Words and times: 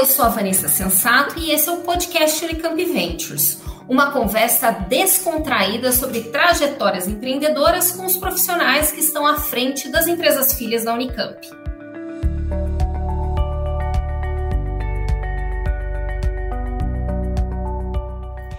eu 0.00 0.06
sou 0.06 0.24
a 0.24 0.28
Vanessa 0.30 0.66
Sensato 0.66 1.38
e 1.38 1.50
esse 1.50 1.68
é 1.68 1.72
o 1.72 1.82
podcast 1.82 2.42
Unicamp 2.42 2.82
Ventures, 2.86 3.60
uma 3.86 4.10
conversa 4.10 4.70
descontraída 4.70 5.92
sobre 5.92 6.22
trajetórias 6.22 7.06
empreendedoras 7.06 7.92
com 7.92 8.06
os 8.06 8.16
profissionais 8.16 8.92
que 8.92 9.00
estão 9.00 9.26
à 9.26 9.36
frente 9.36 9.90
das 9.90 10.06
empresas 10.06 10.54
filhas 10.54 10.84
da 10.84 10.94
Unicamp. 10.94 11.46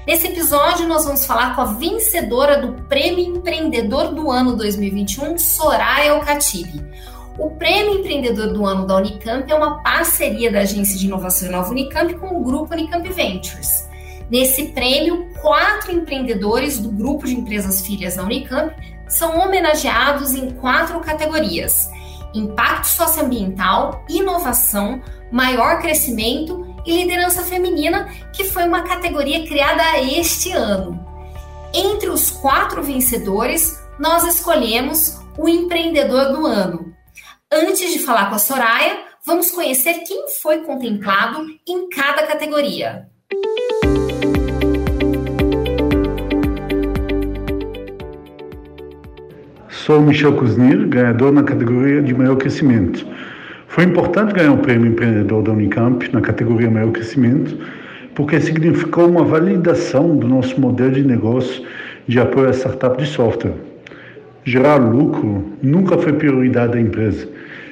Nesse 0.06 0.28
episódio, 0.28 0.88
nós 0.88 1.06
vamos 1.06 1.26
falar 1.26 1.56
com 1.56 1.62
a 1.62 1.74
vencedora 1.74 2.62
do 2.62 2.84
Prêmio 2.84 3.38
Empreendedor 3.38 4.14
do 4.14 4.30
Ano 4.30 4.56
2021, 4.56 5.40
Soraya 5.40 6.12
Alcatibe. 6.12 6.86
O 7.38 7.50
Prêmio 7.52 8.00
Empreendedor 8.00 8.52
do 8.54 8.66
Ano 8.66 8.86
da 8.86 8.98
Unicamp 8.98 9.50
é 9.50 9.56
uma 9.56 9.82
parceria 9.82 10.52
da 10.52 10.60
Agência 10.60 10.98
de 10.98 11.08
Inovação 11.08 11.50
Nova 11.50 11.70
Unicamp 11.70 12.14
com 12.16 12.38
o 12.38 12.44
Grupo 12.44 12.74
Unicamp 12.74 13.08
Ventures. 13.10 13.90
Nesse 14.30 14.70
prêmio, 14.70 15.30
quatro 15.42 15.92
empreendedores 15.92 16.78
do 16.80 16.90
grupo 16.90 17.26
de 17.26 17.34
empresas 17.34 17.86
filhas 17.86 18.18
da 18.18 18.24
Unicamp 18.24 18.76
são 19.08 19.40
homenageados 19.40 20.34
em 20.34 20.52
quatro 20.52 21.00
categorias: 21.00 21.90
impacto 22.34 22.88
socioambiental, 22.88 24.06
inovação, 24.10 25.02
maior 25.32 25.80
crescimento 25.80 26.76
e 26.86 27.02
liderança 27.02 27.44
feminina, 27.44 28.10
que 28.34 28.44
foi 28.44 28.66
uma 28.66 28.82
categoria 28.82 29.48
criada 29.48 30.00
este 30.00 30.52
ano. 30.52 31.00
Entre 31.74 32.10
os 32.10 32.30
quatro 32.30 32.84
vencedores, 32.84 33.82
nós 33.98 34.24
escolhemos 34.26 35.18
o 35.38 35.48
empreendedor 35.48 36.34
do 36.34 36.46
ano. 36.46 36.91
Antes 37.54 37.92
de 37.92 38.00
falar 38.00 38.30
com 38.30 38.36
a 38.36 38.40
Soraya, 38.40 38.98
vamos 39.26 39.52
conhecer 39.52 40.06
quem 40.08 40.26
foi 40.42 40.60
contemplado 40.60 41.46
em 41.68 41.90
cada 41.90 42.26
categoria. 42.26 43.08
Sou 49.68 50.00
Michel 50.00 50.38
Kuznir, 50.38 50.88
ganhador 50.88 51.34
na 51.34 51.44
categoria 51.44 52.02
de 52.02 52.14
maior 52.14 52.38
crescimento. 52.38 53.06
Foi 53.68 53.84
importante 53.84 54.34
ganhar 54.34 54.54
o 54.54 54.60
prêmio 54.60 54.90
empreendedor 54.90 55.44
da 55.44 55.52
Unicamp 55.52 56.10
na 56.14 56.22
categoria 56.22 56.72
Maior 56.72 56.94
Crescimento, 56.94 57.58
porque 58.16 58.40
significou 58.40 59.10
uma 59.10 59.26
validação 59.26 60.16
do 60.16 60.26
nosso 60.26 60.58
modelo 60.58 60.94
de 60.94 61.04
negócio 61.04 61.68
de 62.08 62.18
apoio 62.18 62.48
a 62.48 62.54
startup 62.54 62.98
de 62.98 63.10
software. 63.10 63.71
Gerar 64.44 64.78
lucro 64.78 65.54
nunca 65.62 66.00
foi 66.00 66.14
prioridade 66.14 66.74
da 66.74 66.82
empresa. 66.82 67.28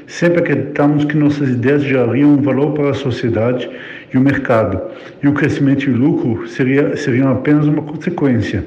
Sempre 0.05 0.39
acreditamos 0.39 1.03
que 1.03 1.17
nossas 1.17 1.49
ideias 1.49 1.83
gerariam 1.83 2.33
um 2.33 2.41
valor 2.41 2.73
para 2.73 2.91
a 2.91 2.93
sociedade 2.93 3.67
e 4.13 4.17
o 4.17 4.21
mercado, 4.21 4.79
e 5.23 5.27
o 5.27 5.33
crescimento 5.33 5.89
e 5.89 5.93
o 5.93 5.97
lucro 5.97 6.47
seria, 6.47 6.95
seriam 6.95 7.31
apenas 7.31 7.65
uma 7.65 7.81
consequência. 7.81 8.63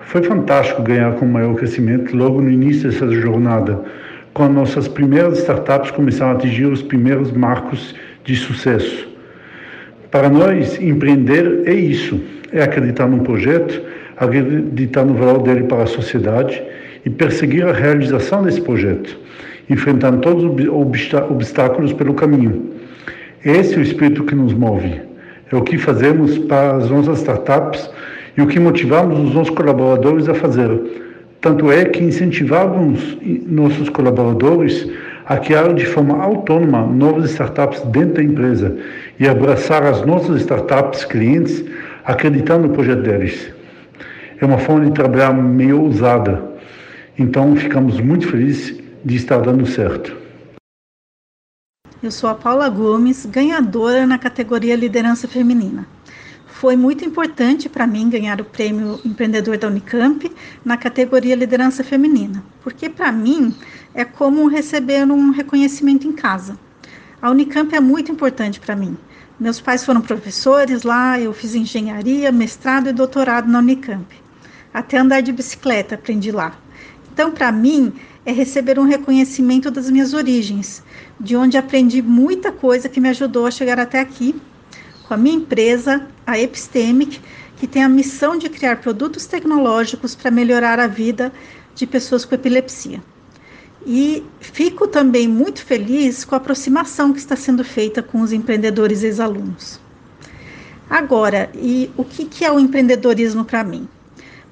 Foi 0.00 0.22
fantástico 0.22 0.82
ganhar 0.82 1.12
com 1.16 1.26
maior 1.26 1.54
crescimento 1.56 2.16
logo 2.16 2.40
no 2.40 2.50
início 2.50 2.90
dessa 2.90 3.10
jornada, 3.10 3.84
quando 4.32 4.54
nossas 4.54 4.88
primeiras 4.88 5.40
startups 5.40 5.90
começaram 5.90 6.32
a 6.32 6.34
atingir 6.36 6.66
os 6.66 6.80
primeiros 6.80 7.30
marcos 7.32 7.94
de 8.24 8.34
sucesso. 8.34 9.06
Para 10.10 10.30
nós, 10.30 10.80
empreender 10.80 11.64
é 11.66 11.74
isso: 11.74 12.18
é 12.50 12.62
acreditar 12.62 13.06
num 13.06 13.18
projeto, 13.18 13.82
acreditar 14.16 15.04
no 15.04 15.14
valor 15.14 15.42
dele 15.42 15.64
para 15.64 15.82
a 15.82 15.86
sociedade 15.86 16.62
e 17.04 17.10
perseguir 17.10 17.66
a 17.66 17.72
realização 17.72 18.42
desse 18.42 18.60
projeto, 18.60 19.18
enfrentando 19.68 20.18
todos 20.18 20.44
os 20.44 21.14
obstáculos 21.30 21.92
pelo 21.92 22.14
caminho. 22.14 22.70
Esse 23.44 23.74
é 23.74 23.78
o 23.78 23.82
espírito 23.82 24.24
que 24.24 24.34
nos 24.34 24.52
move. 24.52 25.00
É 25.52 25.56
o 25.56 25.62
que 25.62 25.78
fazemos 25.78 26.38
para 26.38 26.76
as 26.76 26.90
nossas 26.90 27.18
startups 27.18 27.90
e 28.36 28.42
o 28.42 28.46
que 28.46 28.60
motivamos 28.60 29.18
os 29.18 29.34
nossos 29.34 29.54
colaboradores 29.54 30.28
a 30.28 30.34
fazer 30.34 30.70
tanto 31.40 31.72
é 31.72 31.86
que 31.86 32.04
incentivávamos 32.04 33.16
nossos 33.46 33.88
colaboradores 33.88 34.86
a 35.24 35.38
criar 35.38 35.72
de 35.72 35.86
forma 35.86 36.22
autônoma 36.22 36.82
novas 36.82 37.30
startups 37.30 37.80
dentro 37.86 38.16
da 38.16 38.22
empresa 38.22 38.76
e 39.18 39.26
abraçar 39.26 39.82
as 39.84 40.04
nossas 40.04 40.42
startups 40.42 41.04
clientes 41.06 41.64
acreditando 42.04 42.68
no 42.68 42.74
projeto 42.74 43.02
deles. 43.02 43.50
É 44.38 44.44
uma 44.44 44.58
forma 44.58 44.84
de 44.84 44.92
trabalhar 44.92 45.32
meio 45.32 45.80
ousada, 45.80 46.42
então 47.20 47.54
ficamos 47.54 48.00
muito 48.00 48.26
felizes 48.28 48.82
de 49.04 49.16
estar 49.16 49.38
dando 49.38 49.66
certo. 49.66 50.16
Eu 52.02 52.10
sou 52.10 52.30
a 52.30 52.34
Paula 52.34 52.68
Gomes, 52.68 53.26
ganhadora 53.26 54.06
na 54.06 54.18
categoria 54.18 54.74
Liderança 54.74 55.28
Feminina 55.28 55.86
foi 56.60 56.76
muito 56.76 57.02
importante 57.06 57.70
para 57.70 57.86
mim 57.86 58.10
ganhar 58.10 58.38
o 58.38 58.44
prêmio 58.44 59.00
Empreendedor 59.02 59.56
da 59.56 59.66
Unicamp 59.66 60.30
na 60.62 60.76
categoria 60.76 61.34
Liderança 61.34 61.82
Feminina, 61.82 62.44
porque 62.62 62.90
para 62.90 63.10
mim 63.10 63.56
é 63.94 64.04
como 64.04 64.46
receber 64.46 65.10
um 65.10 65.30
reconhecimento 65.30 66.06
em 66.06 66.12
casa. 66.12 66.58
A 67.22 67.30
Unicamp 67.30 67.74
é 67.74 67.80
muito 67.80 68.12
importante 68.12 68.60
para 68.60 68.76
mim. 68.76 68.94
Meus 69.38 69.58
pais 69.58 69.86
foram 69.86 70.02
professores 70.02 70.82
lá, 70.82 71.18
eu 71.18 71.32
fiz 71.32 71.54
engenharia, 71.54 72.30
mestrado 72.30 72.90
e 72.90 72.92
doutorado 72.92 73.48
na 73.48 73.60
Unicamp. 73.60 74.14
Até 74.74 74.98
andar 74.98 75.22
de 75.22 75.32
bicicleta 75.32 75.94
aprendi 75.94 76.30
lá. 76.30 76.52
Então, 77.12 77.30
para 77.30 77.50
mim, 77.50 77.92
é 78.24 78.32
receber 78.32 78.78
um 78.78 78.84
reconhecimento 78.84 79.70
das 79.70 79.90
minhas 79.90 80.14
origens, 80.14 80.82
de 81.18 81.36
onde 81.36 81.56
aprendi 81.56 82.02
muita 82.02 82.52
coisa 82.52 82.88
que 82.88 83.00
me 83.00 83.08
ajudou 83.08 83.46
a 83.46 83.50
chegar 83.50 83.78
até 83.78 84.00
aqui 84.00 84.34
com 85.06 85.14
a 85.14 85.16
minha 85.16 85.36
empresa, 85.36 86.06
a 86.24 86.38
Epistemic, 86.38 87.20
que 87.56 87.66
tem 87.66 87.82
a 87.82 87.88
missão 87.88 88.38
de 88.38 88.48
criar 88.48 88.80
produtos 88.80 89.26
tecnológicos 89.26 90.14
para 90.14 90.30
melhorar 90.30 90.78
a 90.78 90.86
vida 90.86 91.32
de 91.74 91.84
pessoas 91.84 92.24
com 92.24 92.34
epilepsia. 92.34 93.02
E 93.84 94.22
fico 94.38 94.86
também 94.86 95.26
muito 95.26 95.64
feliz 95.64 96.24
com 96.24 96.36
a 96.36 96.38
aproximação 96.38 97.12
que 97.12 97.18
está 97.18 97.34
sendo 97.34 97.64
feita 97.64 98.02
com 98.02 98.20
os 98.20 98.32
empreendedores 98.32 99.02
ex-alunos. 99.02 99.80
Agora, 100.88 101.50
e 101.54 101.90
o 101.96 102.04
que, 102.04 102.24
que 102.24 102.44
é 102.44 102.52
o 102.52 102.60
empreendedorismo 102.60 103.44
para 103.44 103.64
mim? 103.64 103.88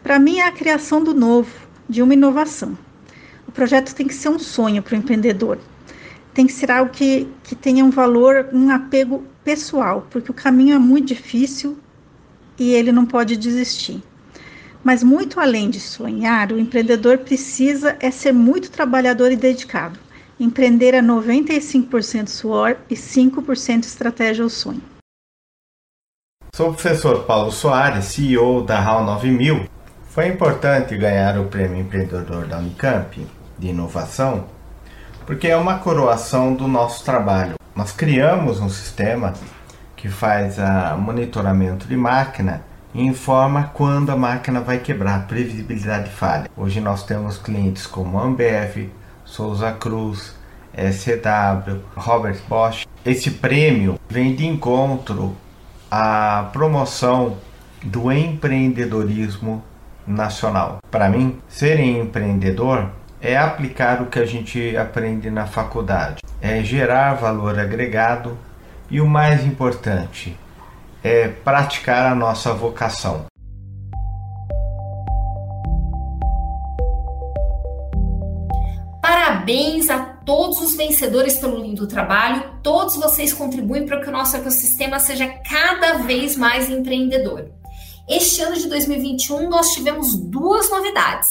Para 0.03 0.19
mim 0.19 0.39
é 0.39 0.47
a 0.47 0.53
criação 0.53 1.05
do 1.05 1.15
novo, 1.15 1.51
de 1.89 2.03
uma 2.03 2.15
inovação. 2.15 2.77
O 3.47 3.53
projeto 3.53 3.95
tem 3.95 4.07
que 4.07 4.15
ser 4.15 4.29
um 4.29 4.39
sonho 4.39 4.83
para 4.83 4.95
o 4.95 4.99
empreendedor. 4.99 5.59
Tem 6.35 6.47
que 6.47 6.53
ser 6.53 6.71
algo 6.71 6.93
que, 6.93 7.27
que 7.43 7.55
tenha 7.55 7.85
um 7.85 7.91
valor, 7.91 8.49
um 8.53 8.71
apego 8.71 9.25
pessoal, 9.43 10.07
porque 10.11 10.31
o 10.31 10.35
caminho 10.35 10.75
é 10.75 10.79
muito 10.79 11.09
difícil 11.09 11.79
e 12.59 12.73
ele 12.73 12.93
não 12.93 13.07
pode 13.07 13.37
desistir. 13.37 14.03
Mas 14.85 15.03
muito 15.03 15.41
além 15.41 15.71
de 15.71 15.81
sonhar, 15.81 16.53
o 16.53 16.59
empreendedor 16.59 17.19
precisa 17.19 17.97
é 18.01 18.11
ser 18.11 18.33
muito 18.33 18.71
trabalhador 18.71 19.33
e 19.33 19.37
dedicado. 19.37 19.99
Empreender 20.39 20.95
é 20.95 21.03
95% 21.03 22.29
suor 22.29 22.77
e 22.89 22.95
5% 22.95 23.85
estratégia 23.85 24.45
ou 24.45 24.51
sonho. 24.51 24.83
Sou 26.55 26.71
o 26.71 26.75
professor 26.75 27.25
Paulo 27.25 27.51
Soares, 27.51 28.05
CEO 28.07 28.63
da 28.63 28.79
HAL 28.79 29.05
9000. 29.05 29.78
Foi 30.09 30.27
importante 30.27 30.97
ganhar 30.97 31.39
o 31.39 31.45
Prêmio 31.45 31.81
Empreendedor 31.81 32.47
da 32.47 32.59
Unicamp 32.59 33.27
de 33.59 33.69
Inovação, 33.69 34.45
porque 35.27 35.49
é 35.49 35.57
uma 35.57 35.79
coroação 35.79 36.55
do 36.55 36.67
nosso 36.67 37.05
trabalho 37.05 37.59
nós 37.79 37.93
criamos 37.93 38.59
um 38.59 38.69
sistema 38.69 39.35
que 39.95 40.09
faz 40.09 40.59
a 40.59 40.97
monitoramento 40.97 41.87
de 41.87 41.97
máquina 41.97 42.61
e 42.93 43.01
informa 43.01 43.71
quando 43.73 44.11
a 44.11 44.17
máquina 44.17 44.61
vai 44.61 44.79
quebrar, 44.79 45.29
previsibilidade 45.29 46.07
de 46.07 46.11
falha. 46.11 46.51
Hoje 46.57 46.81
nós 46.81 47.05
temos 47.05 47.39
clientes 47.39 47.87
como 47.87 48.19
Ambev, 48.19 48.91
Souza 49.25 49.71
Cruz, 49.71 50.35
SCW, 50.75 51.81
Robert 51.97 52.41
Bosch. 52.49 52.85
Esse 53.07 53.31
prêmio 53.31 53.97
vem 54.09 54.35
de 54.35 54.45
encontro 54.45 55.37
à 55.89 56.51
promoção 56.53 57.37
do 57.81 58.11
empreendedorismo 58.11 59.63
nacional. 60.09 60.79
Para 60.91 61.09
mim, 61.09 61.41
ser 61.49 61.79
empreendedor 61.79 62.91
é 63.21 63.37
aplicar 63.37 64.01
o 64.03 64.07
que 64.07 64.19
a 64.19 64.27
gente 64.27 64.77
aprende 64.77 65.31
na 65.31 65.47
faculdade, 65.47 66.23
é 66.41 66.63
gerar 66.63 67.15
valor 67.15 67.59
agregado 67.59 68.39
e 68.91 69.01
o 69.01 69.07
mais 69.07 69.45
importante 69.45 70.37
é 71.03 71.29
praticar 71.29 72.13
a 72.13 72.15
nossa 72.15 72.53
vocação. 72.53 73.27
Parabéns 79.01 79.89
a 79.89 80.01
todos 80.01 80.61
os 80.61 80.77
vencedores 80.77 81.39
pelo 81.39 81.63
lindo 81.63 81.87
trabalho. 81.87 82.45
Todos 82.63 82.97
vocês 82.97 83.33
contribuem 83.33 83.87
para 83.87 84.01
que 84.01 84.09
o 84.09 84.13
nosso 84.13 84.37
ecossistema 84.37 84.99
seja 84.99 85.27
cada 85.49 85.99
vez 85.99 86.37
mais 86.37 86.69
empreendedor. 86.69 87.58
Este 88.09 88.41
ano 88.41 88.57
de 88.57 88.69
2021 88.69 89.51
nós 89.51 89.73
tivemos 89.75 90.17
duas 90.17 90.71
novidades. 90.71 91.29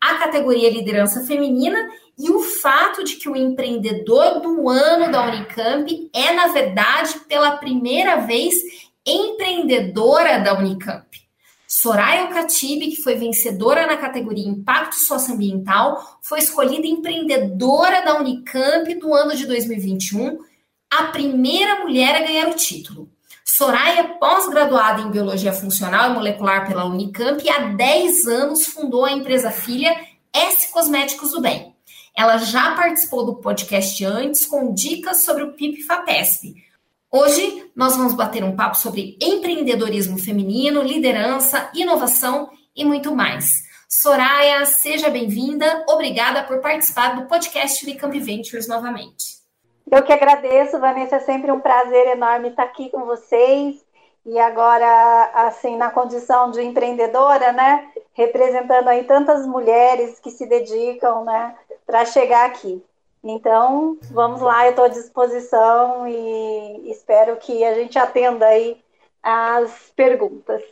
a 0.00 0.14
categoria 0.14 0.70
liderança 0.70 1.26
feminina 1.26 1.88
e 2.16 2.30
o 2.30 2.40
fato 2.40 3.02
de 3.02 3.16
que 3.16 3.28
o 3.28 3.34
empreendedor 3.34 4.40
do 4.40 4.68
ano 4.68 5.10
da 5.10 5.26
Unicamp 5.26 6.10
é, 6.14 6.32
na 6.32 6.48
verdade, 6.48 7.18
pela 7.26 7.56
primeira 7.56 8.16
vez, 8.18 8.54
empreendedora 9.04 10.38
da 10.38 10.56
Unicamp. 10.56 11.08
Soraya 11.66 12.22
Alcatibe, 12.22 12.92
que 12.92 13.02
foi 13.02 13.16
vencedora 13.16 13.86
na 13.86 13.96
categoria 13.96 14.48
Impacto 14.48 14.94
Socioambiental, 14.94 16.18
foi 16.22 16.38
escolhida 16.38 16.86
empreendedora 16.86 18.04
da 18.04 18.18
Unicamp 18.18 18.94
do 18.94 19.12
ano 19.12 19.34
de 19.34 19.46
2021, 19.46 20.38
a 20.90 21.04
primeira 21.04 21.80
mulher 21.80 22.14
a 22.14 22.26
ganhar 22.26 22.48
o 22.48 22.54
título. 22.54 23.10
Soraya, 23.50 24.04
pós-graduada 24.20 25.00
em 25.00 25.10
Biologia 25.10 25.52
Funcional 25.52 26.10
e 26.10 26.14
Molecular 26.14 26.68
pela 26.68 26.84
Unicamp, 26.84 27.42
e 27.42 27.48
há 27.48 27.60
10 27.60 28.26
anos 28.26 28.66
fundou 28.66 29.04
a 29.04 29.12
empresa 29.12 29.50
filha 29.50 29.98
S 30.32 30.70
Cosméticos 30.70 31.30
do 31.30 31.40
Bem. 31.40 31.74
Ela 32.16 32.36
já 32.36 32.74
participou 32.74 33.24
do 33.24 33.36
podcast 33.36 34.04
antes 34.04 34.44
com 34.44 34.74
dicas 34.74 35.24
sobre 35.24 35.44
o 35.44 35.52
PIP-FAPESP, 35.54 36.68
Hoje 37.10 37.70
nós 37.74 37.96
vamos 37.96 38.12
bater 38.12 38.44
um 38.44 38.54
papo 38.54 38.76
sobre 38.76 39.16
empreendedorismo 39.18 40.18
feminino, 40.18 40.82
liderança, 40.82 41.70
inovação 41.74 42.50
e 42.76 42.84
muito 42.84 43.16
mais. 43.16 43.50
Soraya, 43.88 44.66
seja 44.66 45.08
bem-vinda. 45.08 45.86
Obrigada 45.88 46.42
por 46.42 46.60
participar 46.60 47.16
do 47.16 47.26
podcast 47.26 47.82
Unicamp 47.82 48.20
Ventures 48.20 48.68
novamente. 48.68 49.37
Eu 49.90 50.02
que 50.02 50.12
agradeço, 50.12 50.78
Vanessa. 50.78 51.16
É 51.16 51.20
sempre 51.20 51.50
um 51.50 51.60
prazer 51.60 52.06
enorme 52.08 52.48
estar 52.48 52.64
aqui 52.64 52.90
com 52.90 53.04
vocês. 53.04 53.84
E 54.26 54.38
agora, 54.38 55.30
assim, 55.34 55.76
na 55.76 55.90
condição 55.90 56.50
de 56.50 56.62
empreendedora, 56.62 57.52
né? 57.52 57.90
Representando 58.12 58.88
aí 58.88 59.04
tantas 59.04 59.46
mulheres 59.46 60.20
que 60.20 60.30
se 60.30 60.46
dedicam, 60.46 61.24
né? 61.24 61.56
Para 61.86 62.04
chegar 62.04 62.46
aqui. 62.46 62.84
Então, 63.24 63.98
vamos 64.12 64.40
lá, 64.40 64.66
eu 64.66 64.70
estou 64.70 64.84
à 64.84 64.88
disposição 64.88 66.06
e 66.06 66.90
espero 66.90 67.36
que 67.36 67.64
a 67.64 67.74
gente 67.74 67.98
atenda 67.98 68.46
aí 68.46 68.80
as 69.22 69.90
perguntas. 69.96 70.62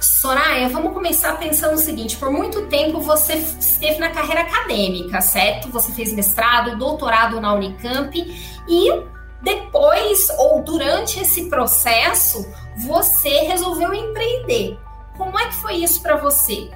Soraya, 0.00 0.68
vamos 0.68 0.92
começar 0.92 1.38
pensando 1.38 1.74
o 1.74 1.78
seguinte: 1.78 2.16
por 2.16 2.30
muito 2.30 2.66
tempo 2.66 3.00
você 3.00 3.34
esteve 3.34 3.98
na 3.98 4.10
carreira 4.10 4.42
acadêmica, 4.42 5.20
certo? 5.20 5.68
Você 5.70 5.92
fez 5.92 6.12
mestrado, 6.12 6.76
doutorado 6.76 7.40
na 7.40 7.54
Unicamp 7.54 8.12
e 8.68 9.02
depois 9.42 10.28
ou 10.38 10.62
durante 10.62 11.20
esse 11.20 11.48
processo 11.48 12.46
você 12.86 13.40
resolveu 13.42 13.94
empreender. 13.94 14.78
Como 15.16 15.38
é 15.38 15.46
que 15.46 15.54
foi 15.54 15.74
isso 15.74 16.02
para 16.02 16.16
você? 16.16 16.70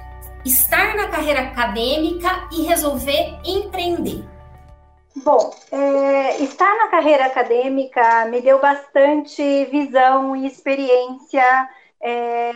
estar 0.45 0.95
na 0.95 1.07
carreira 1.07 1.41
acadêmica 1.41 2.47
e 2.51 2.63
resolver 2.63 3.39
empreender? 3.45 4.23
Bom, 5.15 5.53
é, 5.71 6.41
estar 6.41 6.75
na 6.75 6.87
carreira 6.89 7.25
acadêmica 7.25 8.25
me 8.25 8.41
deu 8.41 8.59
bastante 8.59 9.65
visão 9.65 10.35
e 10.35 10.47
experiência, 10.47 11.69
é, 12.03 12.51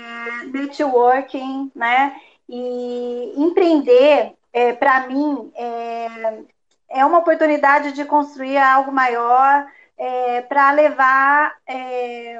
networking, 0.52 1.72
né? 1.74 2.20
E 2.50 3.34
empreender, 3.38 4.34
é, 4.52 4.74
para 4.74 5.08
mim, 5.08 5.52
é, 5.56 6.44
é, 6.90 7.06
uma 7.06 7.20
oportunidade 7.20 7.94
de 7.94 8.04
construir 8.04 8.58
algo 8.58 8.92
maior 8.92 9.66
é, 9.98 10.42
para 10.42 10.72
levar 10.72 11.56
é, 11.66 12.40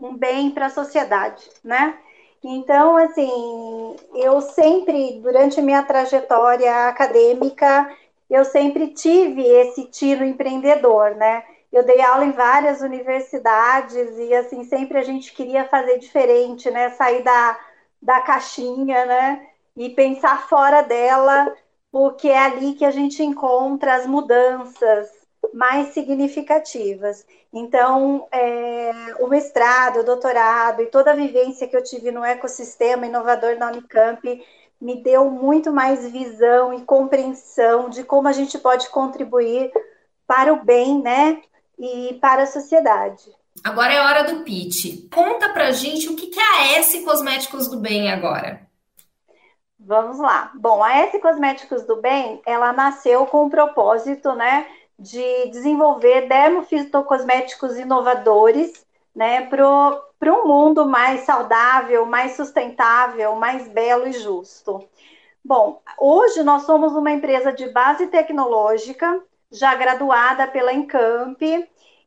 um 0.00 0.16
bem 0.16 0.50
para 0.50 0.66
a 0.66 0.70
sociedade, 0.70 1.48
né? 1.62 1.98
Então, 2.42 2.96
assim, 2.96 3.96
eu 4.14 4.40
sempre, 4.40 5.20
durante 5.20 5.60
minha 5.60 5.82
trajetória 5.82 6.88
acadêmica, 6.88 7.90
eu 8.30 8.44
sempre 8.44 8.88
tive 8.88 9.42
esse 9.42 9.84
tiro 9.86 10.24
empreendedor, 10.24 11.16
né? 11.16 11.44
Eu 11.76 11.82
dei 11.82 12.00
aula 12.00 12.24
em 12.24 12.32
várias 12.32 12.80
universidades 12.80 14.16
e, 14.16 14.34
assim, 14.34 14.64
sempre 14.64 14.96
a 14.96 15.02
gente 15.02 15.34
queria 15.34 15.66
fazer 15.66 15.98
diferente, 15.98 16.70
né? 16.70 16.88
Sair 16.88 17.22
da, 17.22 17.60
da 18.00 18.22
caixinha, 18.22 19.04
né? 19.04 19.46
E 19.76 19.90
pensar 19.90 20.48
fora 20.48 20.80
dela, 20.80 21.54
porque 21.92 22.28
é 22.28 22.38
ali 22.38 22.72
que 22.72 22.84
a 22.86 22.90
gente 22.90 23.22
encontra 23.22 23.94
as 23.94 24.06
mudanças, 24.06 25.10
mais 25.52 25.88
significativas. 25.88 27.26
Então, 27.52 28.26
é, 28.32 28.92
o 29.20 29.26
mestrado, 29.26 30.00
o 30.00 30.04
doutorado 30.04 30.80
e 30.80 30.86
toda 30.86 31.10
a 31.10 31.14
vivência 31.14 31.68
que 31.68 31.76
eu 31.76 31.84
tive 31.84 32.10
no 32.10 32.24
ecossistema 32.24 33.04
inovador 33.06 33.58
da 33.58 33.68
Unicamp 33.68 34.46
me 34.80 35.02
deu 35.02 35.30
muito 35.30 35.70
mais 35.70 36.10
visão 36.10 36.72
e 36.72 36.86
compreensão 36.86 37.90
de 37.90 38.02
como 38.02 38.28
a 38.28 38.32
gente 38.32 38.58
pode 38.58 38.88
contribuir 38.88 39.70
para 40.26 40.52
o 40.54 40.64
bem, 40.64 41.00
né, 41.00 41.40
e 41.78 42.14
para 42.20 42.42
a 42.42 42.46
sociedade. 42.46 43.24
Agora 43.64 43.92
é 43.92 44.00
hora 44.00 44.24
do 44.24 44.44
pitch. 44.44 45.08
Conta 45.12 45.48
pra 45.48 45.72
gente 45.72 46.08
o 46.08 46.16
que 46.16 46.38
é 46.38 46.42
a 46.42 46.78
S 46.78 47.02
Cosméticos 47.04 47.68
do 47.68 47.78
Bem 47.78 48.10
agora. 48.10 48.66
Vamos 49.78 50.18
lá. 50.18 50.50
Bom, 50.54 50.82
a 50.82 50.98
S 50.98 51.18
Cosméticos 51.20 51.84
do 51.84 51.96
Bem, 51.96 52.40
ela 52.44 52.72
nasceu 52.72 53.26
com 53.26 53.46
o 53.46 53.50
propósito, 53.50 54.34
né, 54.34 54.66
de 54.98 55.48
desenvolver 55.50 56.28
dermofitocosméticos 56.28 57.76
inovadores 57.76 58.84
né, 59.14 59.46
para 59.46 60.32
um 60.32 60.46
mundo 60.46 60.86
mais 60.86 61.20
saudável, 61.20 62.04
mais 62.04 62.36
sustentável, 62.36 63.36
mais 63.36 63.68
belo 63.68 64.06
e 64.06 64.12
justo. 64.12 64.84
Bom, 65.44 65.80
hoje 65.98 66.42
nós 66.42 66.64
somos 66.64 66.92
uma 66.92 67.12
empresa 67.12 67.52
de 67.52 67.68
base 67.68 68.08
tecnológica, 68.08 69.22
já 69.56 69.74
graduada 69.74 70.46
pela 70.46 70.72
Encamp, 70.72 71.40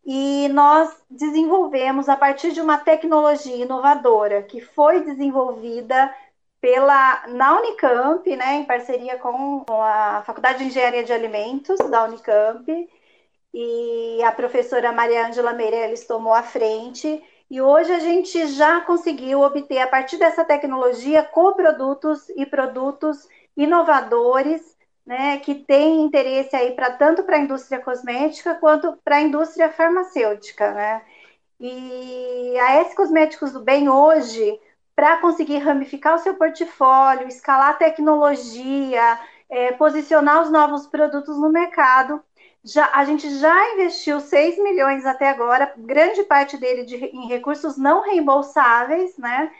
e 0.05 0.47
nós 0.49 0.89
desenvolvemos 1.09 2.07
a 2.07 2.15
partir 2.15 2.51
de 2.51 2.61
uma 2.61 2.77
tecnologia 2.77 3.63
inovadora 3.63 4.41
que 4.43 4.61
foi 4.61 5.01
desenvolvida 5.01 6.13
pela 6.61 7.27
na 7.27 7.57
Unicamp, 7.59 8.35
né, 8.35 8.55
em 8.55 8.65
parceria 8.65 9.17
com, 9.17 9.65
a 9.69 10.23
Faculdade 10.25 10.59
de 10.59 10.65
Engenharia 10.65 11.03
de 11.03 11.13
Alimentos 11.13 11.79
da 11.89 12.05
Unicamp, 12.05 12.89
e 13.53 14.23
a 14.23 14.31
professora 14.31 14.91
Maria 14.91 15.27
Ângela 15.27 15.53
Meirelles 15.53 16.05
tomou 16.05 16.33
a 16.33 16.43
frente, 16.43 17.23
e 17.49 17.61
hoje 17.61 17.91
a 17.91 17.99
gente 17.99 18.47
já 18.47 18.81
conseguiu 18.81 19.41
obter, 19.41 19.79
a 19.79 19.87
partir 19.87 20.17
dessa 20.17 20.45
tecnologia, 20.45 21.23
coprodutos 21.23 22.29
e 22.29 22.45
produtos 22.45 23.27
inovadores, 23.57 24.77
né, 25.09 25.39
que 25.39 25.55
têm 25.55 26.03
interesse 26.03 26.55
aí 26.55 26.73
para 26.73 26.91
tanto 26.91 27.23
para 27.23 27.35
a 27.35 27.39
indústria 27.39 27.79
cosmética 27.79 28.53
quanto 28.53 28.95
para 29.03 29.15
a 29.15 29.21
indústria 29.21 29.67
farmacêutica, 29.71 30.71
né? 30.71 31.01
E 31.59 32.55
a 32.59 32.75
S 32.75 32.95
Cosméticos 32.95 33.51
do 33.51 33.59
Bem 33.59 33.89
hoje 33.89 34.59
para 34.95 35.17
conseguir 35.17 35.57
ramificar 35.57 36.13
o 36.13 36.19
seu 36.19 36.35
portfólio, 36.35 37.27
escalar 37.27 37.79
tecnologia, 37.79 39.19
é, 39.49 39.71
posicionar 39.71 40.43
os 40.43 40.51
novos 40.51 40.85
produtos 40.85 41.39
no 41.39 41.51
mercado. 41.51 42.21
Já, 42.63 42.91
a 42.93 43.03
gente 43.03 43.35
já 43.39 43.73
investiu 43.73 44.19
6 44.19 44.61
milhões 44.61 45.07
até 45.07 45.27
agora, 45.27 45.73
grande 45.75 46.21
parte 46.25 46.55
dele 46.55 46.83
de, 46.83 46.97
em 46.97 47.27
recursos 47.27 47.77
não 47.77 48.03
reembolsáveis, 48.03 49.17
né? 49.17 49.51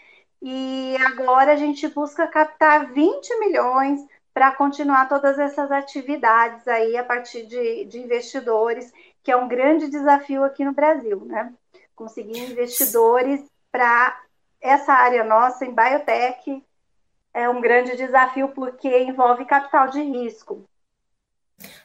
E 0.44 0.96
agora 1.08 1.54
a 1.54 1.56
gente 1.56 1.88
busca 1.88 2.28
captar 2.28 2.94
20 2.94 3.40
milhões 3.40 4.00
para 4.40 4.56
continuar 4.56 5.10
todas 5.10 5.38
essas 5.38 5.70
atividades 5.70 6.66
aí 6.66 6.96
a 6.96 7.04
partir 7.04 7.46
de, 7.46 7.84
de 7.84 8.00
investidores, 8.00 8.90
que 9.22 9.30
é 9.30 9.36
um 9.36 9.50
grande 9.50 9.90
desafio 9.90 10.46
aqui 10.46 10.64
no 10.64 10.72
Brasil, 10.72 11.26
né? 11.26 11.54
Conseguir 11.94 12.50
investidores 12.50 13.46
para 13.70 14.18
essa 14.62 14.94
área 14.94 15.26
nossa 15.26 15.66
em 15.66 15.76
biotech 15.76 16.66
é 17.34 17.50
um 17.50 17.60
grande 17.60 17.98
desafio 17.98 18.48
porque 18.56 18.88
envolve 19.00 19.44
capital 19.44 19.90
de 19.90 20.02
risco. 20.02 20.64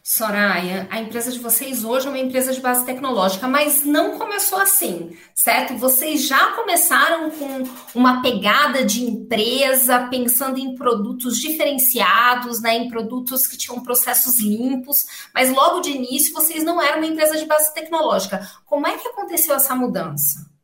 Soraya, 0.03 0.87
a 0.91 1.01
empresa 1.01 1.33
de 1.33 1.39
vocês 1.39 1.85
hoje 1.85 2.07
é 2.07 2.11
uma 2.11 2.19
empresa 2.19 2.53
de 2.53 2.61
base 2.61 2.85
tecnológica, 2.85 3.49
mas 3.49 3.85
não 3.85 4.19
começou 4.19 4.59
assim, 4.59 5.17
certo? 5.35 5.77
Vocês 5.77 6.27
já 6.27 6.53
começaram 6.53 7.31
com 7.31 7.63
uma 7.95 8.21
pegada 8.21 8.85
de 8.85 9.03
empresa, 9.03 10.07
pensando 10.11 10.59
em 10.59 10.75
produtos 10.75 11.39
diferenciados, 11.39 12.61
né, 12.61 12.77
em 12.77 12.89
produtos 12.89 13.47
que 13.47 13.57
tinham 13.57 13.83
processos 13.83 14.41
limpos, 14.41 15.29
mas 15.33 15.51
logo 15.51 15.81
de 15.81 15.91
início 15.91 16.35
vocês 16.35 16.63
não 16.63 16.83
eram 16.83 16.99
uma 16.99 17.07
empresa 17.07 17.39
de 17.39 17.47
base 17.47 17.73
tecnológica. 17.73 18.47
Como 18.67 18.87
é 18.87 18.99
que 18.99 19.09
aconteceu 19.09 19.55
essa 19.55 19.75
mudança? 19.75 20.55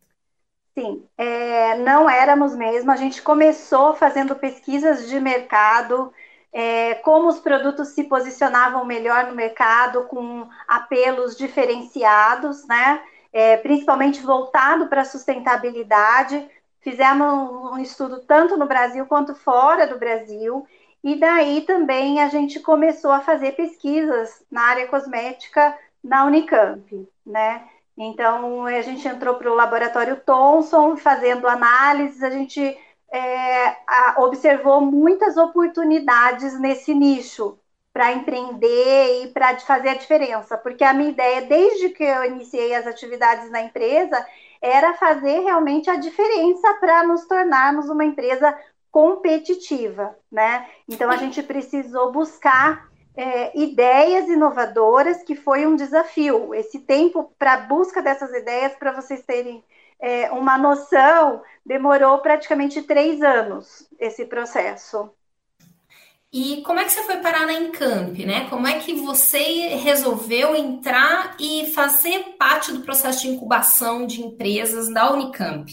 Sim, 0.79 1.05
é, 1.19 1.77
não 1.79 2.09
éramos 2.09 2.55
mesmo. 2.55 2.91
A 2.91 2.97
gente 2.97 3.21
começou 3.23 3.95
fazendo 3.95 4.37
pesquisas 4.37 5.09
de 5.09 5.19
mercado, 5.19 6.13
é, 6.53 6.95
como 6.97 7.29
os 7.29 7.39
produtos 7.39 7.89
se 7.89 8.05
posicionavam 8.05 8.85
melhor 8.85 9.27
no 9.27 9.35
mercado, 9.35 10.05
com 10.05 10.49
apelos 10.67 11.37
diferenciados, 11.37 12.67
né? 12.67 13.03
É, 13.33 13.57
principalmente 13.59 14.21
voltado 14.21 14.89
para 14.89 15.03
a 15.03 15.05
sustentabilidade, 15.05 16.49
fizemos 16.81 17.73
um 17.73 17.79
estudo 17.79 18.21
tanto 18.27 18.57
no 18.57 18.67
Brasil 18.67 19.07
quanto 19.07 19.35
fora 19.35 19.87
do 19.87 19.99
Brasil, 19.99 20.67
e 21.03 21.15
daí 21.15 21.63
também 21.63 22.21
a 22.21 22.29
gente 22.29 22.59
começou 22.61 23.13
a 23.13 23.21
fazer 23.21 23.53
pesquisas 23.53 24.45
na 24.51 24.63
área 24.63 24.89
cosmética 24.89 25.77
na 26.03 26.25
Unicamp, 26.25 27.09
né? 27.25 27.65
Então 27.97 28.65
a 28.65 28.81
gente 28.81 29.07
entrou 29.07 29.35
para 29.37 29.51
o 29.51 29.55
laboratório 29.55 30.17
Thomson, 30.17 30.97
fazendo 30.97 31.47
análises, 31.47 32.23
a 32.23 32.31
gente 32.31 32.77
é, 33.13 33.77
observou 34.19 34.81
muitas 34.81 35.37
oportunidades 35.37 36.59
nesse 36.59 36.95
nicho 36.95 37.59
para 37.93 38.13
empreender 38.13 39.25
e 39.25 39.29
para 39.29 39.59
fazer 39.59 39.89
a 39.89 39.95
diferença, 39.95 40.57
porque 40.57 40.85
a 40.85 40.95
minha 40.95 41.11
ideia, 41.11 41.43
desde 41.43 41.89
que 41.89 42.05
eu 42.05 42.25
iniciei 42.25 42.75
as 42.75 42.87
atividades 42.87 43.51
na 43.51 43.63
empresa, 43.63 44.25
era 44.63 44.95
fazer 44.95 45.41
realmente 45.41 45.91
a 45.91 45.97
diferença 45.97 46.75
para 46.75 47.03
nos 47.03 47.27
tornarmos 47.27 47.89
uma 47.89 48.05
empresa 48.05 48.57
competitiva, 48.93 50.17
né? 50.31 50.69
Então 50.89 51.11
a 51.11 51.17
gente 51.17 51.43
precisou 51.43 52.13
buscar 52.13 52.89
é, 53.17 53.59
ideias 53.59 54.29
inovadoras, 54.29 55.23
que 55.23 55.35
foi 55.35 55.67
um 55.67 55.77
desafio. 55.77 56.55
Esse 56.55 56.81
tempo 56.81 57.33
para 57.39 57.57
busca 57.59 58.03
dessas 58.03 58.33
ideias, 58.33 58.75
para 58.75 58.93
vocês 58.93 59.23
terem 59.23 59.65
é, 60.01 60.31
uma 60.31 60.57
noção, 60.57 61.43
demorou 61.65 62.19
praticamente 62.19 62.83
três 62.83 63.23
anos 63.23 63.87
esse 63.99 64.25
processo. 64.25 65.11
E 66.33 66.63
como 66.63 66.79
é 66.79 66.85
que 66.85 66.93
você 66.93 67.03
foi 67.03 67.17
parar 67.17 67.45
na 67.45 67.55
Encamp, 67.55 68.17
né? 68.25 68.49
Como 68.49 68.67
é 68.67 68.79
que 68.79 68.95
você 68.95 69.69
resolveu 69.77 70.55
entrar 70.55 71.37
e 71.41 71.73
fazer 71.75 72.37
parte 72.39 72.73
do 72.73 72.83
processo 72.83 73.23
de 73.23 73.31
incubação 73.31 74.07
de 74.07 74.23
empresas 74.23 74.89
da 74.93 75.13
Unicamp? 75.13 75.69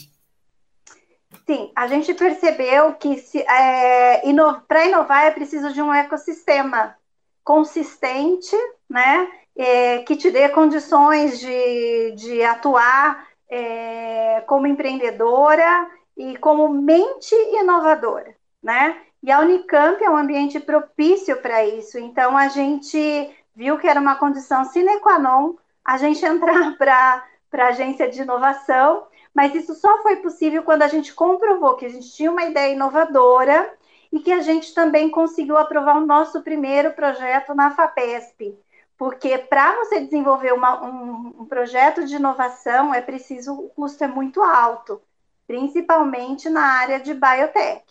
Sim, 1.45 1.71
a 1.75 1.87
gente 1.87 2.13
percebeu 2.13 2.93
que 2.95 3.23
é, 3.39 4.27
ino 4.27 4.59
para 4.67 4.85
inovar 4.85 5.25
é 5.25 5.31
preciso 5.31 5.71
de 5.71 5.81
um 5.81 5.93
ecossistema 5.93 6.95
consistente, 7.43 8.55
né? 8.89 9.29
É, 9.55 9.99
que 9.99 10.15
te 10.15 10.29
dê 10.29 10.49
condições 10.49 11.39
de, 11.39 12.11
de 12.15 12.43
atuar 12.43 13.26
é, 13.49 14.41
como 14.47 14.67
empreendedora 14.67 15.89
e 16.15 16.37
como 16.37 16.69
mente 16.69 17.35
inovadora, 17.59 18.35
né? 18.61 19.01
E 19.21 19.31
a 19.31 19.39
Unicamp 19.39 20.03
é 20.03 20.09
um 20.09 20.17
ambiente 20.17 20.59
propício 20.59 21.37
para 21.41 21.65
isso. 21.65 21.97
Então, 21.97 22.37
a 22.37 22.47
gente 22.47 23.35
viu 23.55 23.77
que 23.77 23.87
era 23.87 23.99
uma 23.99 24.15
condição 24.15 24.65
sine 24.65 24.99
qua 24.99 25.17
non 25.17 25.55
a 25.83 25.97
gente 25.97 26.23
entrar 26.25 26.75
para 26.77 27.65
a 27.65 27.67
agência 27.67 28.09
de 28.09 28.21
inovação, 28.21 29.07
mas 29.33 29.55
isso 29.55 29.73
só 29.75 30.01
foi 30.01 30.17
possível 30.17 30.63
quando 30.63 30.83
a 30.83 30.87
gente 30.87 31.13
comprovou 31.13 31.75
que 31.75 31.85
a 31.85 31.89
gente 31.89 32.11
tinha 32.11 32.31
uma 32.31 32.43
ideia 32.43 32.73
inovadora 32.73 33.73
e 34.11 34.19
que 34.19 34.31
a 34.31 34.41
gente 34.41 34.73
também 34.73 35.09
conseguiu 35.09 35.57
aprovar 35.57 35.97
o 35.97 36.05
nosso 36.05 36.41
primeiro 36.41 36.91
projeto 36.93 37.53
na 37.53 37.71
FAPESP. 37.71 38.57
Porque 38.97 39.37
para 39.37 39.75
você 39.75 40.01
desenvolver 40.01 40.53
uma, 40.53 40.83
um, 40.83 41.41
um 41.41 41.45
projeto 41.45 42.05
de 42.05 42.15
inovação 42.15 42.93
é 42.93 43.01
preciso, 43.01 43.53
o 43.53 43.69
custo 43.69 44.03
é 44.03 44.07
muito 44.07 44.41
alto, 44.41 45.01
principalmente 45.45 46.49
na 46.49 46.63
área 46.63 46.99
de 46.99 47.13
biotech. 47.13 47.83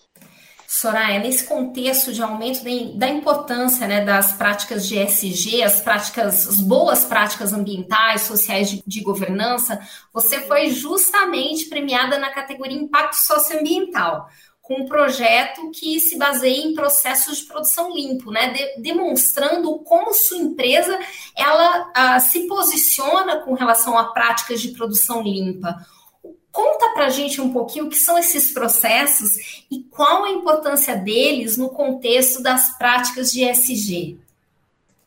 Soraya, 0.68 1.20
nesse 1.20 1.46
contexto 1.46 2.12
de 2.12 2.20
aumento 2.20 2.64
da 2.98 3.08
importância 3.08 3.86
né, 3.86 4.04
das 4.04 4.32
práticas 4.32 4.86
de 4.86 4.98
ESG, 4.98 5.62
as 5.62 5.80
práticas, 5.80 6.48
as 6.48 6.60
boas 6.60 7.04
práticas 7.04 7.52
ambientais, 7.52 8.22
sociais 8.22 8.68
de, 8.68 8.82
de 8.84 9.00
governança, 9.00 9.80
você 10.12 10.40
foi 10.40 10.70
justamente 10.70 11.68
premiada 11.68 12.18
na 12.18 12.30
categoria 12.30 12.76
Impacto 12.76 13.14
Socioambiental 13.14 14.28
com 14.66 14.82
um 14.82 14.86
projeto 14.86 15.70
que 15.70 16.00
se 16.00 16.18
baseia 16.18 16.66
em 16.66 16.74
processos 16.74 17.38
de 17.38 17.44
produção 17.44 17.94
limpo, 17.94 18.32
né? 18.32 18.50
De, 18.50 18.82
demonstrando 18.82 19.78
como 19.80 20.12
sua 20.12 20.38
empresa 20.38 20.98
ela 21.36 21.90
ah, 21.94 22.18
se 22.18 22.48
posiciona 22.48 23.36
com 23.42 23.54
relação 23.54 23.96
a 23.96 24.12
práticas 24.12 24.60
de 24.60 24.68
produção 24.68 25.22
limpa. 25.22 25.76
Conta 26.50 26.88
para 26.94 27.06
a 27.06 27.10
gente 27.10 27.40
um 27.40 27.52
pouquinho 27.52 27.86
o 27.86 27.90
que 27.90 27.96
são 27.96 28.18
esses 28.18 28.50
processos 28.50 29.64
e 29.70 29.84
qual 29.84 30.24
a 30.24 30.30
importância 30.30 30.96
deles 30.96 31.56
no 31.56 31.68
contexto 31.68 32.42
das 32.42 32.76
práticas 32.76 33.30
de 33.30 33.44
ESG. 33.44 34.18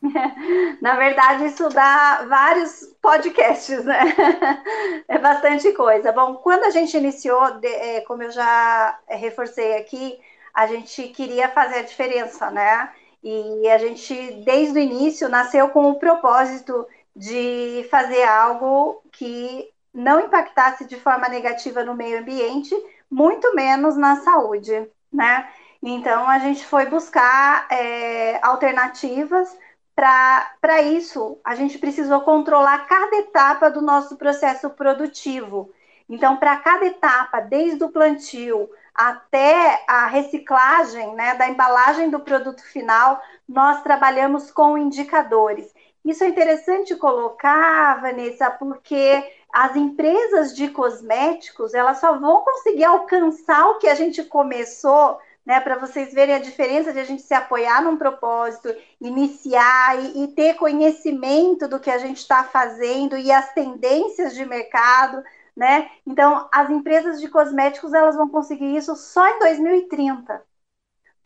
Na 0.80 0.96
verdade, 0.96 1.46
isso 1.46 1.68
dá 1.68 2.24
vários 2.28 2.84
podcasts, 3.02 3.84
né? 3.84 4.00
É 5.08 5.18
bastante 5.18 5.72
coisa. 5.72 6.12
Bom, 6.12 6.36
quando 6.36 6.64
a 6.64 6.70
gente 6.70 6.96
iniciou, 6.96 7.58
é, 7.62 8.00
como 8.02 8.22
eu 8.22 8.30
já 8.30 8.98
reforcei 9.08 9.76
aqui, 9.76 10.18
a 10.54 10.66
gente 10.66 11.08
queria 11.08 11.48
fazer 11.48 11.80
a 11.80 11.82
diferença, 11.82 12.50
né? 12.50 12.90
E 13.22 13.68
a 13.68 13.76
gente, 13.76 14.14
desde 14.44 14.78
o 14.78 14.82
início, 14.82 15.28
nasceu 15.28 15.68
com 15.70 15.90
o 15.90 15.98
propósito 15.98 16.86
de 17.14 17.86
fazer 17.90 18.22
algo 18.22 19.02
que 19.12 19.68
não 19.92 20.20
impactasse 20.20 20.84
de 20.86 20.96
forma 20.96 21.28
negativa 21.28 21.84
no 21.84 21.94
meio 21.94 22.20
ambiente, 22.20 22.74
muito 23.10 23.54
menos 23.54 23.96
na 23.96 24.16
saúde, 24.22 24.88
né? 25.12 25.48
Então 25.82 26.28
a 26.28 26.38
gente 26.38 26.64
foi 26.64 26.86
buscar 26.86 27.66
é, 27.70 28.38
alternativas 28.42 29.56
para 29.94 30.82
isso. 30.82 31.38
A 31.44 31.54
gente 31.54 31.78
precisou 31.78 32.20
controlar 32.22 32.86
cada 32.86 33.16
etapa 33.16 33.70
do 33.70 33.80
nosso 33.80 34.16
processo 34.16 34.70
produtivo. 34.70 35.70
Então, 36.08 36.36
para 36.36 36.56
cada 36.56 36.86
etapa, 36.86 37.40
desde 37.40 37.84
o 37.84 37.90
plantio 37.90 38.68
até 38.94 39.84
a 39.88 40.06
reciclagem 40.06 41.14
né, 41.14 41.34
da 41.36 41.48
embalagem 41.48 42.10
do 42.10 42.20
produto 42.20 42.62
final, 42.62 43.22
nós 43.48 43.82
trabalhamos 43.82 44.50
com 44.50 44.76
indicadores. 44.76 45.72
Isso 46.04 46.24
é 46.24 46.28
interessante 46.28 46.96
colocar, 46.96 48.00
Vanessa, 48.00 48.50
porque 48.50 49.22
as 49.52 49.76
empresas 49.76 50.54
de 50.54 50.68
cosméticos 50.68 51.74
elas 51.74 51.98
só 51.98 52.18
vão 52.18 52.42
conseguir 52.42 52.84
alcançar 52.84 53.68
o 53.68 53.78
que 53.78 53.88
a 53.88 53.94
gente 53.94 54.24
começou, 54.24 55.18
né? 55.50 55.58
Para 55.58 55.76
vocês 55.76 56.14
verem 56.14 56.36
a 56.36 56.38
diferença 56.38 56.92
de 56.92 57.00
a 57.00 57.04
gente 57.04 57.22
se 57.22 57.34
apoiar 57.34 57.82
num 57.82 57.96
propósito, 57.96 58.72
iniciar 59.00 59.98
e, 59.98 60.22
e 60.22 60.28
ter 60.28 60.54
conhecimento 60.54 61.66
do 61.66 61.80
que 61.80 61.90
a 61.90 61.98
gente 61.98 62.18
está 62.18 62.44
fazendo 62.44 63.18
e 63.18 63.32
as 63.32 63.52
tendências 63.52 64.32
de 64.32 64.46
mercado, 64.46 65.24
né? 65.56 65.90
Então, 66.06 66.48
as 66.52 66.70
empresas 66.70 67.20
de 67.20 67.26
cosméticos 67.26 67.92
elas 67.92 68.14
vão 68.14 68.28
conseguir 68.28 68.76
isso 68.76 68.94
só 68.94 69.26
em 69.26 69.40
2030. 69.40 70.40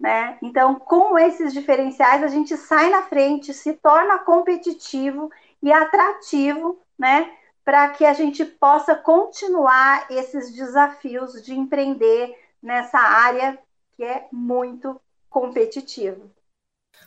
Né? 0.01 0.39
Então, 0.41 0.77
com 0.77 1.19
esses 1.19 1.53
diferenciais, 1.53 2.23
a 2.23 2.29
gente 2.29 2.57
sai 2.57 2.89
na 2.89 3.03
frente, 3.03 3.53
se 3.53 3.75
torna 3.75 4.21
competitivo 4.21 5.31
e 5.63 5.71
atrativo, 5.71 6.81
né? 6.99 7.31
Para 7.63 7.91
que 7.91 8.07
a 8.07 8.15
gente 8.15 8.43
possa 8.43 8.95
continuar 8.95 10.07
esses 10.11 10.51
desafios 10.51 11.43
de 11.43 11.53
empreender 11.53 12.35
nessa 12.63 12.99
área 12.99 13.59
que 13.97 14.03
é 14.03 14.27
muito 14.33 15.01
competitiva. 15.29 16.31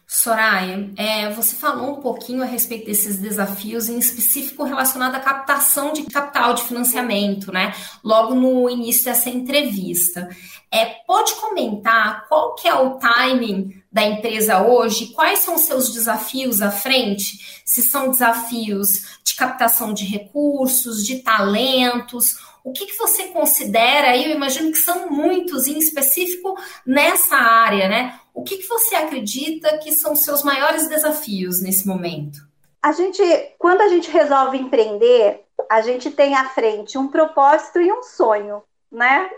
Soraya, 0.10 0.90
é, 0.96 1.30
você 1.34 1.54
falou 1.56 1.98
um 1.98 2.02
pouquinho 2.02 2.42
a 2.42 2.46
respeito 2.46 2.86
desses 2.86 3.18
desafios, 3.20 3.90
em 3.90 4.00
específico 4.00 4.64
relacionado 4.64 5.16
à 5.16 5.20
captação 5.20 5.92
de 5.92 6.04
capital 6.04 6.54
de 6.54 6.64
financiamento, 6.64 7.52
né? 7.52 7.76
Logo 8.02 8.34
no 8.34 8.70
início 8.70 9.04
dessa 9.04 9.30
entrevista. 9.30 10.30
É, 10.72 10.86
pode 11.06 11.36
comentar 11.36 12.26
qual 12.30 12.56
que 12.56 12.70
é 12.70 12.74
o 12.74 12.98
timing 12.98 13.82
da 13.92 14.04
empresa 14.04 14.62
hoje? 14.62 15.08
Quais 15.08 15.40
são 15.40 15.56
os 15.56 15.62
seus 15.62 15.92
desafios 15.94 16.62
à 16.62 16.72
frente? 16.72 17.62
Se 17.66 17.82
são 17.82 18.10
desafios 18.10 19.20
de 19.26 19.36
captação 19.36 19.94
de 19.94 20.06
recursos, 20.06 21.06
de 21.06 21.20
talentos, 21.20 22.38
o 22.68 22.74
que, 22.74 22.86
que 22.86 22.98
você 22.98 23.30
considera, 23.30 24.18
eu 24.18 24.30
imagino 24.32 24.74
que 24.74 24.78
são 24.78 25.10
muitos, 25.10 25.68
em 25.68 25.78
específico 25.78 26.54
nessa 26.86 27.38
área, 27.38 27.88
né? 27.88 28.20
O 28.34 28.44
que, 28.44 28.58
que 28.58 28.68
você 28.68 28.94
acredita 28.94 29.78
que 29.78 29.94
são 29.94 30.18
seus 30.18 30.44
maiores 30.44 30.90
desafios 30.90 31.62
nesse 31.62 31.88
momento? 31.88 32.40
A 32.84 32.92
gente, 32.92 33.24
quando 33.58 33.82
a 33.82 33.88
gente 33.88 34.12
resolve 34.12 34.58
empreender, 34.58 35.46
a 35.70 35.80
gente 35.80 36.12
tem 36.12 36.36
à 36.36 36.50
frente 36.50 36.98
um 36.98 37.08
propósito 37.08 37.80
e 37.80 37.90
um 37.90 38.04
sonho, 38.04 38.62
né? 38.92 39.30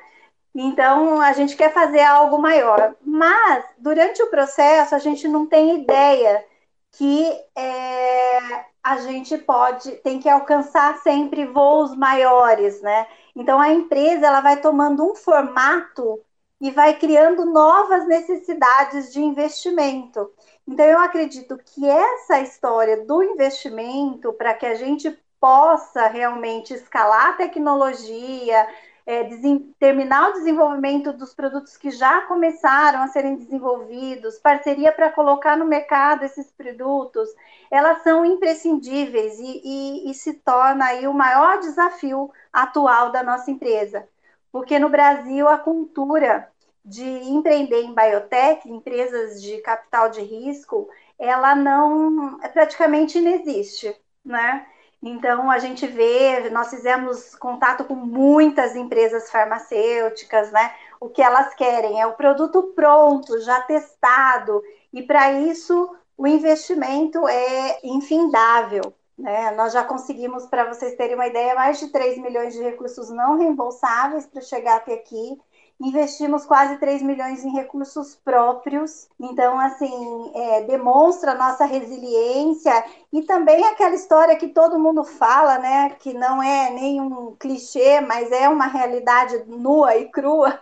Então 0.55 1.21
a 1.21 1.31
gente 1.33 1.55
quer 1.55 1.71
fazer 1.71 2.01
algo 2.01 2.39
maior, 2.39 2.95
mas 3.05 3.63
durante 3.77 4.24
o 4.24 4.31
processo 4.31 4.95
a 4.95 5.00
gente 5.00 5.27
não 5.27 5.45
tem 5.45 5.81
ideia 5.83 6.43
que 6.91 7.31
é, 7.55 8.65
a 8.84 8.98
gente 8.98 9.38
pode 9.38 9.91
tem 9.98 10.19
que 10.19 10.29
alcançar 10.29 10.98
sempre 11.00 11.46
voos 11.46 11.96
maiores, 11.96 12.81
né? 12.81 13.08
Então 13.36 13.60
a 13.60 13.69
empresa 13.69 14.27
ela 14.27 14.41
vai 14.41 14.60
tomando 14.60 15.03
um 15.03 15.15
formato 15.15 16.19
e 16.62 16.72
vai 16.72 16.98
criando 16.98 17.46
novas 17.46 18.05
necessidades 18.08 19.13
de 19.13 19.22
investimento. 19.22 20.29
Então, 20.67 20.86
eu 20.86 21.00
acredito 21.00 21.58
que 21.58 21.88
essa 21.88 22.41
história 22.41 23.05
do 23.05 23.24
investimento, 23.24 24.34
para 24.34 24.53
que 24.53 24.65
a 24.65 24.75
gente 24.75 25.17
possa 25.39 26.08
realmente 26.08 26.74
escalar 26.74 27.29
a 27.29 27.34
tecnologia, 27.34 28.67
é, 29.09 29.27
terminar 29.79 30.29
o 30.29 30.33
desenvolvimento 30.33 31.11
dos 31.11 31.33
produtos 31.33 31.75
que 31.75 31.89
já 31.89 32.21
começaram 32.27 33.01
a 33.01 33.07
serem 33.07 33.37
desenvolvidos, 33.37 34.37
parceria 34.37 34.91
para 34.91 35.09
colocar 35.09 35.57
no 35.57 35.65
mercado 35.65 36.23
esses 36.23 36.51
produtos, 36.51 37.27
elas 37.71 38.03
são 38.03 38.23
imprescindíveis 38.23 39.39
e, 39.39 39.61
e, 39.65 40.11
e 40.11 40.13
se 40.13 40.35
torna 40.35 40.85
aí 40.85 41.07
o 41.07 41.13
maior 41.13 41.59
desafio 41.59 42.31
atual 42.53 43.11
da 43.11 43.23
nossa 43.23 43.49
empresa. 43.49 44.07
Porque 44.51 44.77
no 44.77 44.89
Brasil 44.89 45.47
a 45.47 45.57
cultura 45.57 46.47
de 46.85 47.03
empreender 47.03 47.81
em 47.81 47.95
biotech, 47.95 48.69
empresas 48.69 49.41
de 49.41 49.57
capital 49.61 50.11
de 50.11 50.21
risco, 50.21 50.87
ela 51.17 51.55
não 51.55 52.37
praticamente 52.53 53.17
inexiste, 53.17 53.99
né? 54.23 54.67
Então, 55.01 55.49
a 55.49 55.59
gente 55.59 55.87
vê, 55.87 56.49
nós 56.49 56.69
fizemos 56.69 57.33
contato 57.35 57.85
com 57.85 57.95
muitas 57.95 58.75
empresas 58.75 59.31
farmacêuticas, 59.31 60.51
né? 60.51 60.73
O 60.99 61.07
que 61.07 61.21
elas 61.21 61.53
querem 61.55 62.01
é 62.01 62.05
o 62.05 62.13
produto 62.13 62.73
pronto, 62.75 63.39
já 63.39 63.61
testado, 63.61 64.61
e 64.91 65.01
para 65.01 65.31
isso 65.31 65.95
o 66.17 66.27
investimento 66.27 67.25
é 67.27 67.79
infindável. 67.81 68.93
Né? 69.17 69.51
Nós 69.51 69.71
já 69.71 69.83
conseguimos, 69.83 70.45
para 70.45 70.65
vocês 70.65 70.95
terem 70.95 71.15
uma 71.15 71.27
ideia, 71.27 71.55
mais 71.55 71.79
de 71.79 71.87
3 71.87 72.17
milhões 72.17 72.53
de 72.53 72.61
recursos 72.61 73.09
não 73.09 73.37
reembolsáveis 73.37 74.25
para 74.25 74.41
chegar 74.41 74.77
até 74.77 74.93
aqui 74.93 75.39
investimos 75.79 76.45
quase 76.45 76.77
3 76.77 77.01
milhões 77.01 77.43
em 77.43 77.51
recursos 77.51 78.13
próprios, 78.15 79.07
então, 79.19 79.57
assim, 79.59 80.31
é, 80.36 80.63
demonstra 80.63 81.36
nossa 81.36 81.65
resiliência 81.65 82.83
e 83.13 83.21
também 83.21 83.63
aquela 83.65 83.95
história 83.95 84.36
que 84.36 84.50
todo 84.50 84.79
mundo 84.79 85.03
fala, 85.05 85.57
né, 85.57 85.91
que 85.91 86.13
não 86.13 86.43
é 86.43 86.69
nenhum 86.71 87.36
clichê, 87.38 88.01
mas 88.01 88.29
é 88.31 88.50
uma 88.50 88.67
realidade 88.67 89.41
nua 89.48 89.95
e 89.95 90.09
crua, 90.09 90.59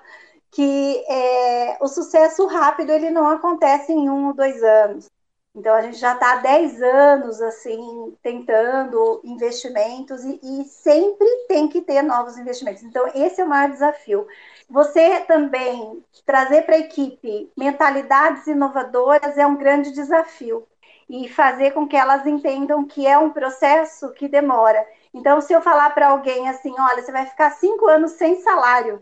que 0.52 1.04
é, 1.08 1.78
o 1.82 1.88
sucesso 1.88 2.46
rápido 2.46 2.92
ele 2.92 3.10
não 3.10 3.28
acontece 3.28 3.92
em 3.92 4.10
um 4.10 4.28
ou 4.28 4.34
dois 4.34 4.62
anos. 4.64 5.10
Então, 5.58 5.74
a 5.74 5.82
gente 5.82 5.98
já 5.98 6.14
está 6.14 6.34
há 6.34 6.36
10 6.38 6.82
anos, 6.84 7.42
assim, 7.42 8.16
tentando 8.22 9.22
investimentos 9.24 10.24
e, 10.24 10.40
e 10.44 10.64
sempre 10.66 11.28
tem 11.48 11.68
que 11.68 11.82
ter 11.82 12.04
novos 12.04 12.38
investimentos. 12.38 12.84
Então, 12.84 13.08
esse 13.16 13.42
é 13.42 13.44
o 13.44 13.50
maior 13.50 13.72
desafio 13.72 14.28
você 14.70 15.22
também 15.22 16.04
trazer 16.26 16.64
para 16.64 16.76
a 16.76 16.80
equipe 16.80 17.52
mentalidades 17.58 18.48
inovadoras 18.48 19.38
é 19.38 19.48
um 19.48 19.56
grande 19.56 19.92
desafio 19.92 20.68
e 21.10 21.30
fazer 21.30 21.72
com 21.72 21.88
que 21.88 21.96
elas 21.96 22.26
entendam 22.26 22.86
que 22.86 23.08
é 23.08 23.18
um 23.18 23.30
processo 23.32 24.12
que 24.14 24.28
demora. 24.28 24.86
Então, 25.14 25.40
se 25.40 25.54
eu 25.54 25.62
falar 25.62 25.92
para 25.92 26.10
alguém 26.10 26.50
assim, 26.50 26.74
olha, 26.78 27.02
você 27.02 27.12
vai 27.12 27.26
ficar 27.26 27.52
cinco 27.52 27.88
anos 27.88 28.12
sem 28.14 28.42
salário, 28.42 29.02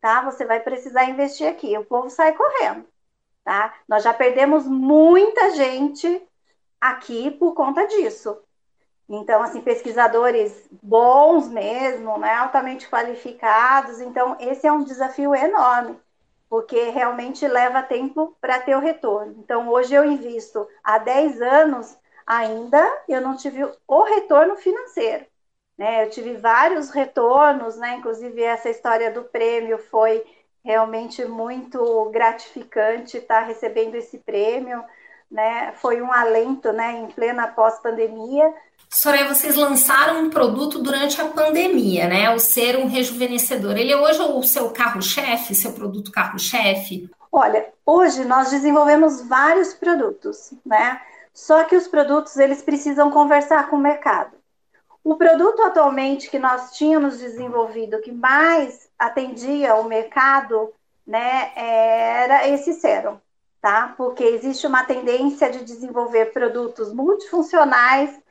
tá? 0.00 0.22
Você 0.22 0.44
vai 0.46 0.60
precisar 0.60 1.06
investir 1.06 1.48
aqui. 1.48 1.76
O 1.78 1.84
povo 1.84 2.10
sai 2.10 2.32
correndo, 2.34 2.86
tá? 3.44 3.74
Nós 3.88 4.02
já 4.02 4.12
perdemos 4.14 4.66
muita 4.66 5.50
gente 5.50 6.22
aqui 6.80 7.30
por 7.30 7.54
conta 7.54 7.86
disso. 7.86 8.38
Então, 9.08 9.42
assim, 9.42 9.60
pesquisadores 9.60 10.68
bons 10.82 11.48
mesmo, 11.48 12.18
né, 12.18 12.32
altamente 12.34 12.88
qualificados. 12.88 14.00
Então, 14.00 14.36
esse 14.40 14.66
é 14.66 14.72
um 14.72 14.84
desafio 14.84 15.34
enorme, 15.34 15.98
porque 16.48 16.90
realmente 16.90 17.46
leva 17.46 17.82
tempo 17.82 18.36
para 18.40 18.60
ter 18.60 18.74
o 18.74 18.80
retorno. 18.80 19.34
Então, 19.38 19.68
hoje 19.68 19.94
eu 19.94 20.04
invisto 20.04 20.66
há 20.82 20.98
10 20.98 21.42
anos, 21.42 21.96
ainda 22.26 22.82
eu 23.08 23.20
não 23.20 23.36
tive 23.36 23.64
o 23.86 24.02
retorno 24.02 24.56
financeiro. 24.56 25.26
Né? 25.76 26.04
Eu 26.04 26.10
tive 26.10 26.34
vários 26.36 26.90
retornos, 26.90 27.76
né? 27.76 27.96
inclusive 27.96 28.42
essa 28.42 28.70
história 28.70 29.10
do 29.10 29.24
prêmio 29.24 29.78
foi 29.78 30.24
realmente 30.64 31.24
muito 31.24 32.10
gratificante 32.12 33.16
estar 33.18 33.40
recebendo 33.40 33.94
esse 33.94 34.18
prêmio. 34.18 34.82
Né? 35.30 35.72
Foi 35.76 36.02
um 36.02 36.12
alento 36.12 36.72
né? 36.72 37.00
em 37.00 37.06
plena 37.06 37.48
pós-pandemia, 37.48 38.52
Soraya, 38.94 39.26
vocês 39.26 39.56
lançaram 39.56 40.20
um 40.20 40.28
produto 40.28 40.78
durante 40.78 41.18
a 41.18 41.26
pandemia, 41.26 42.06
né? 42.06 42.28
O 42.34 42.38
ser 42.38 42.76
um 42.76 42.86
rejuvenescedor. 42.86 43.78
Ele 43.78 43.90
é 43.90 43.96
hoje 43.96 44.20
o 44.20 44.42
seu 44.42 44.68
carro-chefe, 44.68 45.54
seu 45.54 45.72
produto 45.72 46.12
carro-chefe? 46.12 47.10
Olha, 47.32 47.72
hoje 47.86 48.22
nós 48.26 48.50
desenvolvemos 48.50 49.22
vários 49.22 49.72
produtos, 49.72 50.52
né? 50.64 51.00
Só 51.32 51.64
que 51.64 51.74
os 51.74 51.88
produtos 51.88 52.36
eles 52.36 52.60
precisam 52.60 53.10
conversar 53.10 53.70
com 53.70 53.76
o 53.76 53.80
mercado. 53.80 54.36
O 55.02 55.16
produto 55.16 55.62
atualmente 55.62 56.30
que 56.30 56.38
nós 56.38 56.72
tínhamos 56.72 57.18
desenvolvido 57.18 58.02
que 58.02 58.12
mais 58.12 58.90
atendia 59.06 59.74
o 59.76 59.84
mercado, 59.84 60.72
né, 61.06 61.52
era 61.56 62.48
esse 62.48 62.74
sérum, 62.74 63.18
tá? 63.60 63.94
Porque 63.96 64.22
existe 64.24 64.66
uma 64.66 64.84
tendência 64.84 65.50
de 65.50 65.64
desenvolver 65.64 66.32
produtos 66.32 66.92
multifuncionais 66.92 68.22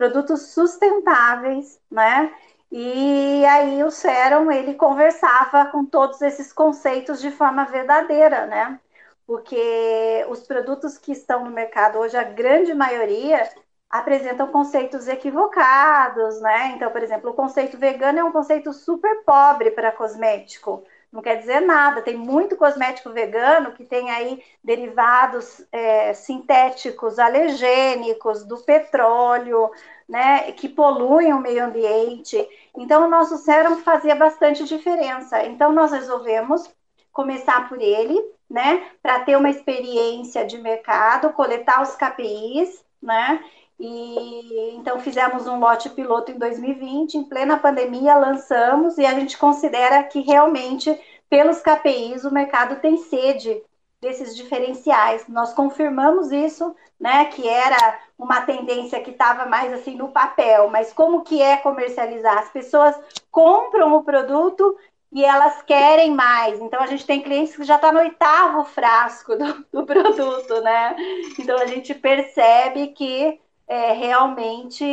produtos 0.00 0.52
sustentáveis, 0.52 1.78
né? 1.90 2.32
E 2.72 3.44
aí 3.44 3.84
o 3.84 3.90
Serum, 3.90 4.50
ele 4.50 4.72
conversava 4.72 5.66
com 5.66 5.84
todos 5.84 6.22
esses 6.22 6.54
conceitos 6.54 7.20
de 7.20 7.30
forma 7.30 7.66
verdadeira, 7.66 8.46
né? 8.46 8.80
Porque 9.26 10.24
os 10.30 10.40
produtos 10.40 10.96
que 10.96 11.12
estão 11.12 11.44
no 11.44 11.50
mercado 11.50 11.98
hoje, 11.98 12.16
a 12.16 12.22
grande 12.22 12.72
maioria, 12.72 13.46
apresentam 13.90 14.46
conceitos 14.48 15.08
equivocados, 15.08 16.40
né? 16.40 16.72
Então, 16.76 16.90
por 16.90 17.02
exemplo, 17.02 17.30
o 17.30 17.34
conceito 17.34 17.76
vegano 17.76 18.20
é 18.20 18.24
um 18.24 18.32
conceito 18.32 18.72
super 18.72 19.24
pobre 19.24 19.72
para 19.72 19.92
cosmético 19.92 20.84
não 21.12 21.22
quer 21.22 21.36
dizer 21.36 21.60
nada. 21.60 22.02
Tem 22.02 22.16
muito 22.16 22.56
cosmético 22.56 23.10
vegano 23.10 23.72
que 23.72 23.84
tem 23.84 24.10
aí 24.10 24.42
derivados 24.62 25.64
é, 25.72 26.14
sintéticos, 26.14 27.18
alergênicos, 27.18 28.44
do 28.44 28.58
petróleo, 28.58 29.70
né, 30.08 30.52
que 30.52 30.68
poluem 30.68 31.32
o 31.32 31.40
meio 31.40 31.64
ambiente. 31.64 32.36
Então, 32.76 33.06
o 33.06 33.10
nosso 33.10 33.36
sérum 33.38 33.76
fazia 33.78 34.14
bastante 34.14 34.64
diferença. 34.64 35.44
Então, 35.44 35.72
nós 35.72 35.90
resolvemos 35.90 36.70
começar 37.12 37.68
por 37.68 37.80
ele, 37.80 38.20
né, 38.48 38.88
para 39.02 39.20
ter 39.20 39.36
uma 39.36 39.50
experiência 39.50 40.44
de 40.46 40.58
mercado, 40.58 41.32
coletar 41.32 41.82
os 41.82 41.96
KPIs, 41.96 42.84
né, 43.02 43.42
e 43.80 44.74
então 44.76 45.00
fizemos 45.00 45.46
um 45.46 45.58
lote 45.58 45.88
piloto 45.88 46.30
em 46.30 46.38
2020, 46.38 47.14
em 47.14 47.24
plena 47.24 47.56
pandemia 47.56 48.14
lançamos 48.14 48.98
e 48.98 49.06
a 49.06 49.14
gente 49.14 49.38
considera 49.38 50.02
que 50.02 50.20
realmente 50.20 50.94
pelos 51.30 51.62
KPIs 51.62 52.24
o 52.24 52.32
mercado 52.32 52.76
tem 52.76 52.98
sede 52.98 53.62
desses 53.98 54.36
diferenciais. 54.36 55.26
Nós 55.28 55.54
confirmamos 55.54 56.30
isso, 56.30 56.74
né, 56.98 57.24
que 57.26 57.48
era 57.48 58.00
uma 58.18 58.42
tendência 58.42 59.00
que 59.00 59.12
estava 59.12 59.46
mais 59.46 59.72
assim 59.72 59.96
no 59.96 60.08
papel, 60.08 60.68
mas 60.68 60.92
como 60.92 61.22
que 61.22 61.40
é 61.40 61.56
comercializar? 61.56 62.38
As 62.38 62.50
pessoas 62.50 62.94
compram 63.30 63.94
o 63.94 64.04
produto 64.04 64.76
e 65.10 65.24
elas 65.24 65.62
querem 65.62 66.14
mais. 66.14 66.60
Então 66.60 66.82
a 66.82 66.86
gente 66.86 67.06
tem 67.06 67.22
clientes 67.22 67.56
que 67.56 67.64
já 67.64 67.76
está 67.76 67.90
no 67.90 68.00
oitavo 68.00 68.62
frasco 68.64 69.36
do, 69.36 69.64
do 69.72 69.86
produto, 69.86 70.60
né? 70.60 70.94
Então 71.38 71.58
a 71.58 71.66
gente 71.66 71.94
percebe 71.94 72.88
que 72.88 73.40
é, 73.70 73.92
realmente 73.92 74.84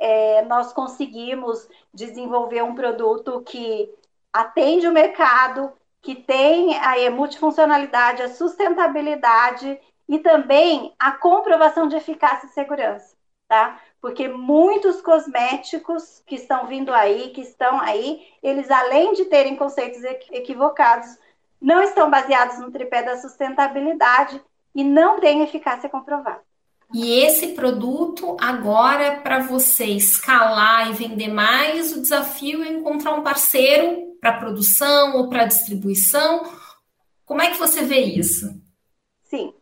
é, 0.00 0.42
nós 0.46 0.72
conseguimos 0.72 1.68
desenvolver 1.94 2.60
um 2.60 2.74
produto 2.74 3.40
que 3.42 3.88
atende 4.32 4.88
o 4.88 4.92
mercado, 4.92 5.72
que 6.02 6.16
tem 6.16 6.76
a 6.76 7.08
multifuncionalidade, 7.08 8.22
a 8.22 8.28
sustentabilidade 8.28 9.78
e 10.08 10.18
também 10.18 10.92
a 10.98 11.12
comprovação 11.12 11.86
de 11.86 11.94
eficácia 11.94 12.48
e 12.48 12.50
segurança, 12.50 13.14
tá? 13.46 13.80
Porque 14.00 14.26
muitos 14.26 15.00
cosméticos 15.00 16.20
que 16.26 16.34
estão 16.34 16.66
vindo 16.66 16.92
aí, 16.92 17.30
que 17.30 17.42
estão 17.42 17.80
aí, 17.80 18.26
eles 18.42 18.72
além 18.72 19.12
de 19.12 19.26
terem 19.26 19.54
conceitos 19.54 20.02
equivocados, 20.32 21.16
não 21.60 21.80
estão 21.80 22.10
baseados 22.10 22.58
no 22.58 22.72
tripé 22.72 23.04
da 23.04 23.18
sustentabilidade 23.18 24.42
e 24.74 24.82
não 24.82 25.20
têm 25.20 25.42
eficácia 25.42 25.88
comprovada. 25.88 26.42
E 26.94 27.20
esse 27.20 27.48
produto, 27.48 28.36
agora, 28.40 29.20
para 29.20 29.40
você 29.40 29.86
escalar 29.86 30.90
e 30.90 30.94
vender 30.94 31.28
mais, 31.28 31.92
o 31.92 32.00
desafio 32.00 32.62
é 32.62 32.68
encontrar 32.68 33.14
um 33.14 33.22
parceiro 33.22 34.16
para 34.20 34.38
produção 34.38 35.16
ou 35.16 35.28
para 35.28 35.46
distribuição. 35.46 36.44
Como 37.24 37.42
é 37.42 37.50
que 37.50 37.58
você 37.58 37.82
vê 37.82 38.00
isso? 38.00 38.60
Sim. 39.24 39.52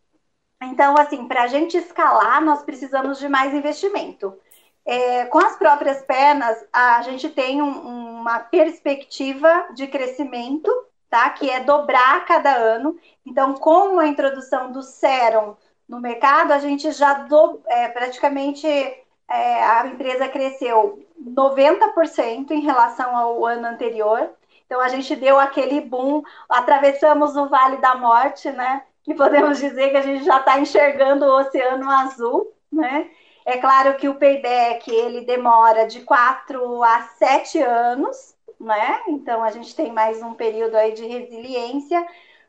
Então, 0.63 0.97
assim, 0.99 1.27
para 1.27 1.45
a 1.45 1.47
gente 1.47 1.77
escalar, 1.77 2.43
nós 2.43 2.63
precisamos 2.63 3.19
de 3.19 3.29
mais 3.29 3.55
investimento. 3.55 4.39
É, 4.87 5.25
com 5.27 5.39
as 5.39 5.57
próprias 5.57 6.03
pernas, 6.03 6.63
a 6.71 7.01
gente 7.03 7.31
tem 7.31 7.63
um, 7.63 8.21
uma 8.21 8.39
perspectiva 8.39 9.69
de 9.75 9.87
crescimento, 9.87 10.71
tá? 11.09 11.31
Que 11.31 11.49
é 11.49 11.61
dobrar 11.61 12.25
cada 12.27 12.55
ano. 12.55 12.99
Então, 13.25 13.55
com 13.55 13.99
a 13.99 14.07
introdução 14.07 14.71
do 14.71 14.83
Serum 14.83 15.55
no 15.89 16.01
mercado, 16.01 16.53
a 16.53 16.59
gente 16.59 16.91
já 16.93 17.15
do, 17.15 17.61
é, 17.67 17.89
praticamente 17.89 18.67
é, 18.67 19.65
a 19.65 19.87
empresa 19.87 20.29
cresceu 20.29 21.05
90% 21.23 22.51
em 22.51 22.61
relação 22.61 23.17
ao 23.17 23.45
ano 23.45 23.67
anterior. 23.67 24.31
Então 24.67 24.81
a 24.81 24.89
gente 24.89 25.15
deu 25.17 25.39
aquele 25.39 25.81
boom, 25.81 26.23
atravessamos 26.49 27.37
o 27.37 27.49
Vale 27.49 27.77
da 27.79 27.95
Morte, 27.95 28.51
né? 28.51 28.83
Que 29.03 29.15
podemos 29.15 29.59
dizer 29.59 29.91
que 29.91 29.97
a 29.97 30.03
gente 30.03 30.25
já 30.25 30.39
está 30.39 30.59
enxergando 30.59 31.27
o 31.27 31.39
Oceano 31.39 31.91
Azul, 31.91 32.53
né? 32.73 33.11
É 33.45 33.59
claro 33.59 33.95
que 33.97 34.09
o 34.09 34.15
payback 34.15 34.91
ele 34.91 35.21
demora 35.21 35.87
de 35.87 36.01
4 36.01 36.83
a 36.83 37.03
7 37.03 37.61
anos, 37.61 38.35
né? 38.59 39.03
Então 39.09 39.43
a 39.43 39.51
gente 39.51 39.77
tem 39.77 39.93
mais 39.93 40.23
um 40.23 40.33
período 40.33 40.75
aí 40.77 40.93
de 40.93 41.05
resiliência, 41.07 42.07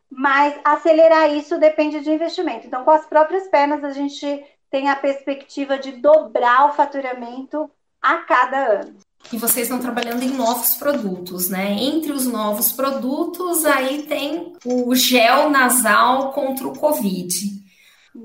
mas 0.09 0.55
acelerar 0.63 1.33
isso 1.33 1.57
depende 1.59 2.01
de 2.01 2.11
investimento. 2.11 2.67
Então, 2.67 2.83
com 2.83 2.91
as 2.91 3.05
próprias 3.05 3.47
pernas, 3.47 3.83
a 3.83 3.91
gente 3.91 4.43
tem 4.69 4.89
a 4.89 4.95
perspectiva 4.95 5.77
de 5.77 5.93
dobrar 5.93 6.69
o 6.69 6.73
faturamento 6.73 7.69
a 8.01 8.17
cada 8.17 8.81
ano. 8.81 8.95
E 9.31 9.37
vocês 9.37 9.65
estão 9.65 9.79
trabalhando 9.79 10.21
em 10.21 10.29
novos 10.29 10.75
produtos, 10.75 11.49
né? 11.49 11.71
Entre 11.71 12.11
os 12.11 12.27
novos 12.27 12.71
produtos, 12.71 13.65
aí 13.65 14.03
tem 14.03 14.53
o 14.63 14.93
gel 14.93 15.49
nasal 15.49 16.31
contra 16.31 16.67
o 16.67 16.77
Covid. 16.77 17.33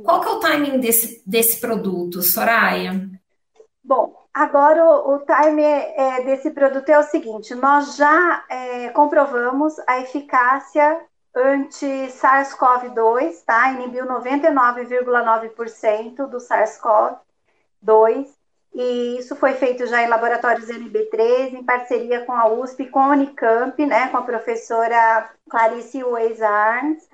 Qual 0.05 0.21
que 0.21 0.29
é 0.29 0.31
o 0.33 0.41
timing 0.41 0.79
desse, 0.79 1.23
desse 1.27 1.61
produto, 1.61 2.23
Soraya? 2.23 3.09
Bom, 3.83 4.15
agora 4.33 4.85
o, 4.85 5.15
o 5.15 5.19
time 5.21 5.63
é, 5.63 6.23
desse 6.25 6.51
produto 6.51 6.89
é 6.89 6.99
o 6.99 7.05
seguinte: 7.05 7.55
nós 7.55 7.97
já 7.97 8.45
é, 8.49 8.89
comprovamos 8.91 9.75
a 9.87 10.01
eficácia 10.01 11.01
anti-SARS-CoV-2, 11.35 13.45
tá? 13.45 13.73
Inibiu 13.73 14.07
99,9% 14.07 16.27
do 16.27 16.39
SARS-CoV-2. 16.39 18.29
E 18.73 19.19
isso 19.19 19.35
foi 19.35 19.55
feito 19.55 19.85
já 19.87 20.01
em 20.03 20.09
laboratórios 20.09 20.69
NB3, 20.69 21.55
em 21.55 21.65
parceria 21.65 22.25
com 22.25 22.33
a 22.33 22.47
USP, 22.49 22.87
com 22.87 23.01
a 23.01 23.09
Unicamp, 23.09 23.85
né, 23.85 24.07
com 24.09 24.17
a 24.17 24.23
professora 24.23 25.29
Clarice 25.49 26.05
Weiss 26.05 26.41
Arns, 26.41 27.09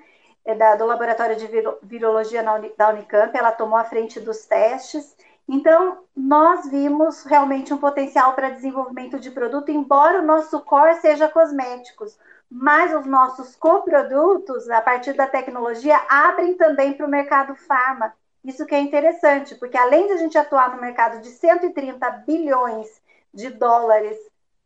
é 0.45 0.77
do 0.77 0.85
Laboratório 0.85 1.35
de 1.35 1.47
Virologia 1.83 2.43
da 2.77 2.89
Unicamp. 2.89 3.35
Ela 3.37 3.51
tomou 3.51 3.77
a 3.77 3.83
frente 3.83 4.19
dos 4.19 4.45
testes. 4.45 5.17
Então, 5.49 6.03
nós 6.15 6.69
vimos 6.69 7.23
realmente 7.23 7.73
um 7.73 7.77
potencial 7.77 8.33
para 8.33 8.51
desenvolvimento 8.51 9.19
de 9.19 9.31
produto, 9.31 9.71
embora 9.71 10.21
o 10.21 10.25
nosso 10.25 10.61
core 10.61 11.01
seja 11.01 11.27
cosméticos 11.27 12.17
mas 12.49 12.93
os 12.93 13.05
nossos 13.05 13.55
coprodutos, 13.55 14.69
a 14.69 14.81
partir 14.81 15.13
da 15.13 15.27
tecnologia, 15.27 15.99
abrem 16.09 16.55
também 16.55 16.93
para 16.93 17.05
o 17.05 17.09
mercado 17.09 17.55
farma. 17.55 18.13
Isso 18.43 18.65
que 18.65 18.73
é 18.73 18.79
interessante, 18.79 19.55
porque 19.55 19.77
além 19.77 20.07
de 20.07 20.13
a 20.13 20.17
gente 20.17 20.37
atuar 20.37 20.73
no 20.73 20.81
mercado 20.81 21.21
de 21.21 21.29
130 21.29 22.09
bilhões 22.25 22.87
de 23.33 23.49
dólares 23.49 24.17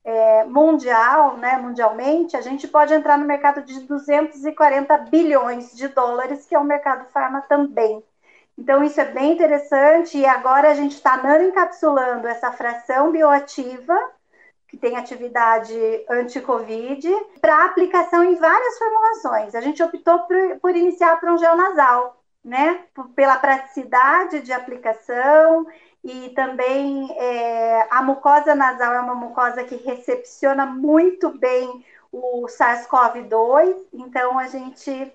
é, 0.03 0.43
mundial, 0.45 1.37
né, 1.37 1.57
mundialmente, 1.57 2.37
a 2.37 2.41
gente 2.41 2.67
pode 2.67 2.93
entrar 2.93 3.17
no 3.17 3.25
mercado 3.25 3.63
de 3.63 3.79
240 3.81 4.97
bilhões 5.09 5.75
de 5.75 5.87
dólares, 5.87 6.45
que 6.45 6.55
é 6.55 6.59
o 6.59 6.63
mercado 6.63 7.09
farma 7.11 7.41
também. 7.41 8.03
Então, 8.57 8.83
isso 8.83 9.01
é 9.01 9.05
bem 9.05 9.33
interessante, 9.33 10.17
e 10.17 10.25
agora 10.25 10.69
a 10.69 10.73
gente 10.75 10.93
está 10.93 11.17
nanoencapsulando 11.17 12.27
essa 12.27 12.51
fração 12.51 13.11
bioativa 13.11 13.95
que 14.71 14.77
tem 14.77 14.95
atividade 14.95 15.75
anti-Covid, 16.09 17.05
para 17.41 17.65
aplicação 17.65 18.23
em 18.23 18.35
várias 18.35 18.77
formulações. 18.77 19.53
A 19.53 19.59
gente 19.59 19.83
optou 19.83 20.19
por, 20.19 20.59
por 20.61 20.73
iniciar 20.73 21.19
para 21.19 21.33
um 21.33 21.37
gel 21.37 21.57
nasal, 21.57 22.23
né? 22.43 22.85
Pela 23.13 23.35
praticidade 23.35 24.39
de 24.39 24.53
aplicação 24.53 25.67
e 26.01 26.29
também 26.29 27.11
é, 27.17 27.85
a 27.91 28.01
mucosa 28.01 28.55
nasal 28.55 28.93
é 28.93 29.01
uma 29.01 29.13
mucosa 29.13 29.61
que 29.65 29.75
recepciona 29.75 30.65
muito 30.65 31.37
bem 31.37 31.85
o 32.09 32.45
SARS-CoV-2, 32.47 33.75
então 33.93 34.39
a 34.39 34.47
gente 34.47 35.13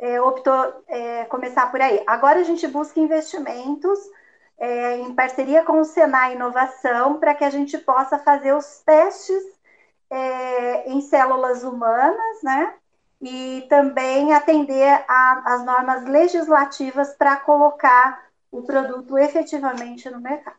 é, 0.00 0.20
optou 0.20 0.82
é, 0.88 1.24
começar 1.26 1.70
por 1.70 1.80
aí. 1.80 2.02
Agora 2.08 2.40
a 2.40 2.44
gente 2.44 2.66
busca 2.66 2.98
investimentos 2.98 4.00
é, 4.60 4.98
em 4.98 5.14
parceria 5.14 5.64
com 5.64 5.80
o 5.80 5.84
Senai 5.84 6.34
Inovação, 6.34 7.18
para 7.18 7.34
que 7.34 7.42
a 7.42 7.50
gente 7.50 7.78
possa 7.78 8.18
fazer 8.18 8.54
os 8.54 8.82
testes 8.84 9.42
é, 10.10 10.90
em 10.90 11.00
células 11.00 11.64
humanas, 11.64 12.42
né? 12.42 12.74
E 13.22 13.66
também 13.68 14.34
atender 14.34 15.04
às 15.08 15.64
normas 15.64 16.04
legislativas 16.04 17.14
para 17.14 17.36
colocar 17.36 18.22
o 18.50 18.62
produto 18.62 19.16
efetivamente 19.16 20.08
no 20.10 20.20
mercado. 20.20 20.56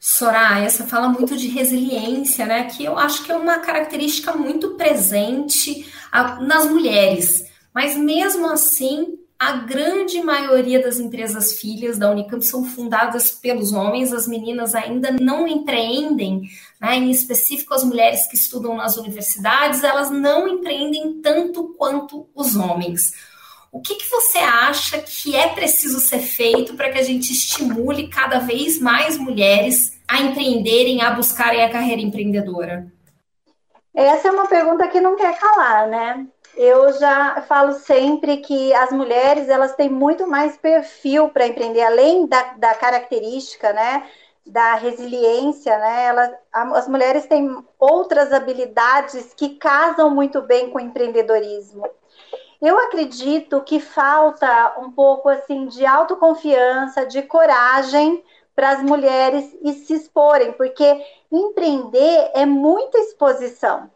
Soraya, 0.00 0.70
você 0.70 0.84
fala 0.84 1.08
muito 1.08 1.36
de 1.36 1.48
resiliência, 1.48 2.46
né? 2.46 2.64
Que 2.64 2.84
eu 2.84 2.96
acho 2.96 3.24
que 3.24 3.32
é 3.32 3.36
uma 3.36 3.58
característica 3.58 4.32
muito 4.32 4.74
presente 4.74 5.92
nas 6.40 6.66
mulheres. 6.66 7.44
Mas 7.74 7.96
mesmo 7.96 8.48
assim, 8.48 9.18
a 9.38 9.52
grande 9.52 10.20
maioria 10.20 10.82
das 10.82 10.98
empresas 10.98 11.52
filhas 11.60 11.96
da 11.96 12.10
Unicamp 12.10 12.44
são 12.44 12.64
fundadas 12.64 13.30
pelos 13.30 13.72
homens, 13.72 14.12
as 14.12 14.26
meninas 14.26 14.74
ainda 14.74 15.12
não 15.12 15.46
empreendem, 15.46 16.42
né? 16.80 16.96
em 16.96 17.10
específico 17.10 17.72
as 17.72 17.84
mulheres 17.84 18.26
que 18.26 18.34
estudam 18.34 18.74
nas 18.76 18.96
universidades, 18.96 19.84
elas 19.84 20.10
não 20.10 20.48
empreendem 20.48 21.20
tanto 21.22 21.72
quanto 21.78 22.28
os 22.34 22.56
homens. 22.56 23.12
O 23.70 23.80
que, 23.80 23.94
que 23.94 24.10
você 24.10 24.38
acha 24.38 24.98
que 24.98 25.36
é 25.36 25.48
preciso 25.48 26.00
ser 26.00 26.20
feito 26.20 26.74
para 26.74 26.90
que 26.90 26.98
a 26.98 27.04
gente 27.04 27.30
estimule 27.30 28.08
cada 28.08 28.40
vez 28.40 28.80
mais 28.80 29.16
mulheres 29.16 29.96
a 30.08 30.20
empreenderem, 30.20 31.02
a 31.02 31.12
buscarem 31.12 31.62
a 31.62 31.70
carreira 31.70 32.00
empreendedora? 32.00 32.90
Essa 33.94 34.28
é 34.28 34.30
uma 34.30 34.48
pergunta 34.48 34.88
que 34.88 35.00
não 35.00 35.16
quer 35.16 35.38
calar, 35.38 35.86
né? 35.88 36.26
Eu 36.58 36.92
já 36.94 37.40
falo 37.42 37.74
sempre 37.74 38.38
que 38.38 38.74
as 38.74 38.90
mulheres 38.90 39.48
elas 39.48 39.76
têm 39.76 39.88
muito 39.88 40.26
mais 40.26 40.56
perfil 40.56 41.28
para 41.28 41.46
empreender, 41.46 41.82
além 41.82 42.26
da, 42.26 42.54
da 42.54 42.74
característica, 42.74 43.72
né? 43.72 44.10
Da 44.44 44.74
resiliência, 44.74 45.78
né? 45.78 46.06
Elas, 46.06 46.32
as 46.52 46.88
mulheres 46.88 47.26
têm 47.26 47.64
outras 47.78 48.32
habilidades 48.32 49.32
que 49.34 49.50
casam 49.50 50.10
muito 50.10 50.42
bem 50.42 50.70
com 50.70 50.78
o 50.78 50.80
empreendedorismo. 50.80 51.88
Eu 52.60 52.76
acredito 52.76 53.60
que 53.62 53.78
falta 53.78 54.74
um 54.80 54.90
pouco 54.90 55.28
assim 55.28 55.66
de 55.66 55.86
autoconfiança, 55.86 57.06
de 57.06 57.22
coragem 57.22 58.24
para 58.56 58.70
as 58.70 58.82
mulheres 58.82 59.56
e 59.62 59.74
se 59.74 59.94
exporem, 59.94 60.50
porque 60.54 61.06
empreender 61.30 62.32
é 62.34 62.44
muita 62.44 62.98
exposição. 62.98 63.88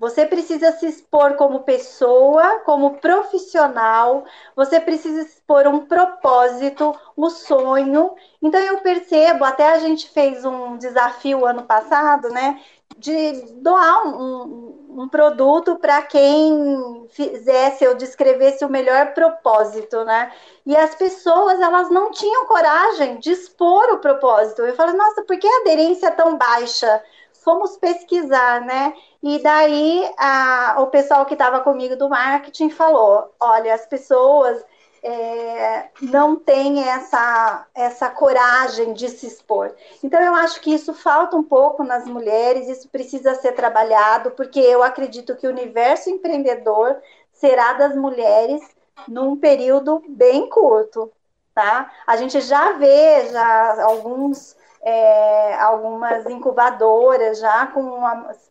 Você 0.00 0.24
precisa 0.24 0.72
se 0.72 0.86
expor 0.86 1.34
como 1.34 1.60
pessoa, 1.60 2.60
como 2.60 2.94
profissional, 3.00 4.24
você 4.56 4.80
precisa 4.80 5.20
expor 5.20 5.66
um 5.66 5.84
propósito, 5.84 6.98
um 7.14 7.28
sonho. 7.28 8.14
Então 8.40 8.58
eu 8.58 8.78
percebo, 8.78 9.44
até 9.44 9.70
a 9.70 9.78
gente 9.78 10.08
fez 10.08 10.42
um 10.42 10.78
desafio 10.78 11.44
ano 11.44 11.64
passado, 11.64 12.30
né? 12.30 12.58
De 12.96 13.32
doar 13.60 14.06
um, 14.06 15.02
um 15.02 15.06
produto 15.06 15.76
para 15.76 16.00
quem 16.00 17.06
fizesse 17.10 17.86
ou 17.86 17.94
descrevesse 17.94 18.64
o 18.64 18.70
melhor 18.70 19.12
propósito, 19.12 20.02
né? 20.04 20.32
E 20.64 20.74
as 20.74 20.94
pessoas, 20.94 21.60
elas 21.60 21.90
não 21.90 22.10
tinham 22.10 22.46
coragem 22.46 23.18
de 23.18 23.32
expor 23.32 23.92
o 23.92 23.98
propósito. 23.98 24.62
Eu 24.62 24.74
falo, 24.74 24.96
nossa, 24.96 25.22
por 25.24 25.38
que 25.38 25.46
a 25.46 25.60
aderência 25.60 26.06
é 26.06 26.10
tão 26.10 26.38
baixa? 26.38 27.02
Fomos 27.44 27.76
pesquisar, 27.76 28.60
né? 28.62 28.94
E 29.22 29.38
daí 29.42 30.10
a, 30.16 30.76
o 30.78 30.86
pessoal 30.86 31.26
que 31.26 31.34
estava 31.34 31.60
comigo 31.60 31.96
do 31.96 32.08
marketing 32.08 32.70
falou: 32.70 33.34
olha, 33.40 33.74
as 33.74 33.86
pessoas 33.86 34.64
é, 35.02 35.88
não 36.02 36.36
têm 36.36 36.88
essa, 36.88 37.66
essa 37.74 38.10
coragem 38.10 38.92
de 38.92 39.08
se 39.08 39.26
expor. 39.26 39.74
Então, 40.02 40.20
eu 40.20 40.34
acho 40.34 40.60
que 40.60 40.72
isso 40.72 40.92
falta 40.92 41.36
um 41.36 41.42
pouco 41.42 41.82
nas 41.82 42.04
mulheres, 42.04 42.68
isso 42.68 42.88
precisa 42.88 43.34
ser 43.34 43.52
trabalhado, 43.52 44.32
porque 44.32 44.60
eu 44.60 44.82
acredito 44.82 45.36
que 45.36 45.46
o 45.46 45.50
universo 45.50 46.10
empreendedor 46.10 46.96
será 47.32 47.72
das 47.74 47.96
mulheres 47.96 48.60
num 49.08 49.36
período 49.36 50.02
bem 50.08 50.48
curto. 50.48 51.10
Tá? 51.54 51.90
A 52.06 52.16
gente 52.16 52.40
já 52.40 52.72
vê 52.72 53.28
já 53.30 53.82
alguns 53.84 54.56
é, 54.82 55.54
algumas 55.60 56.24
incubadoras 56.26 57.38
já 57.38 57.66
com 57.66 58.04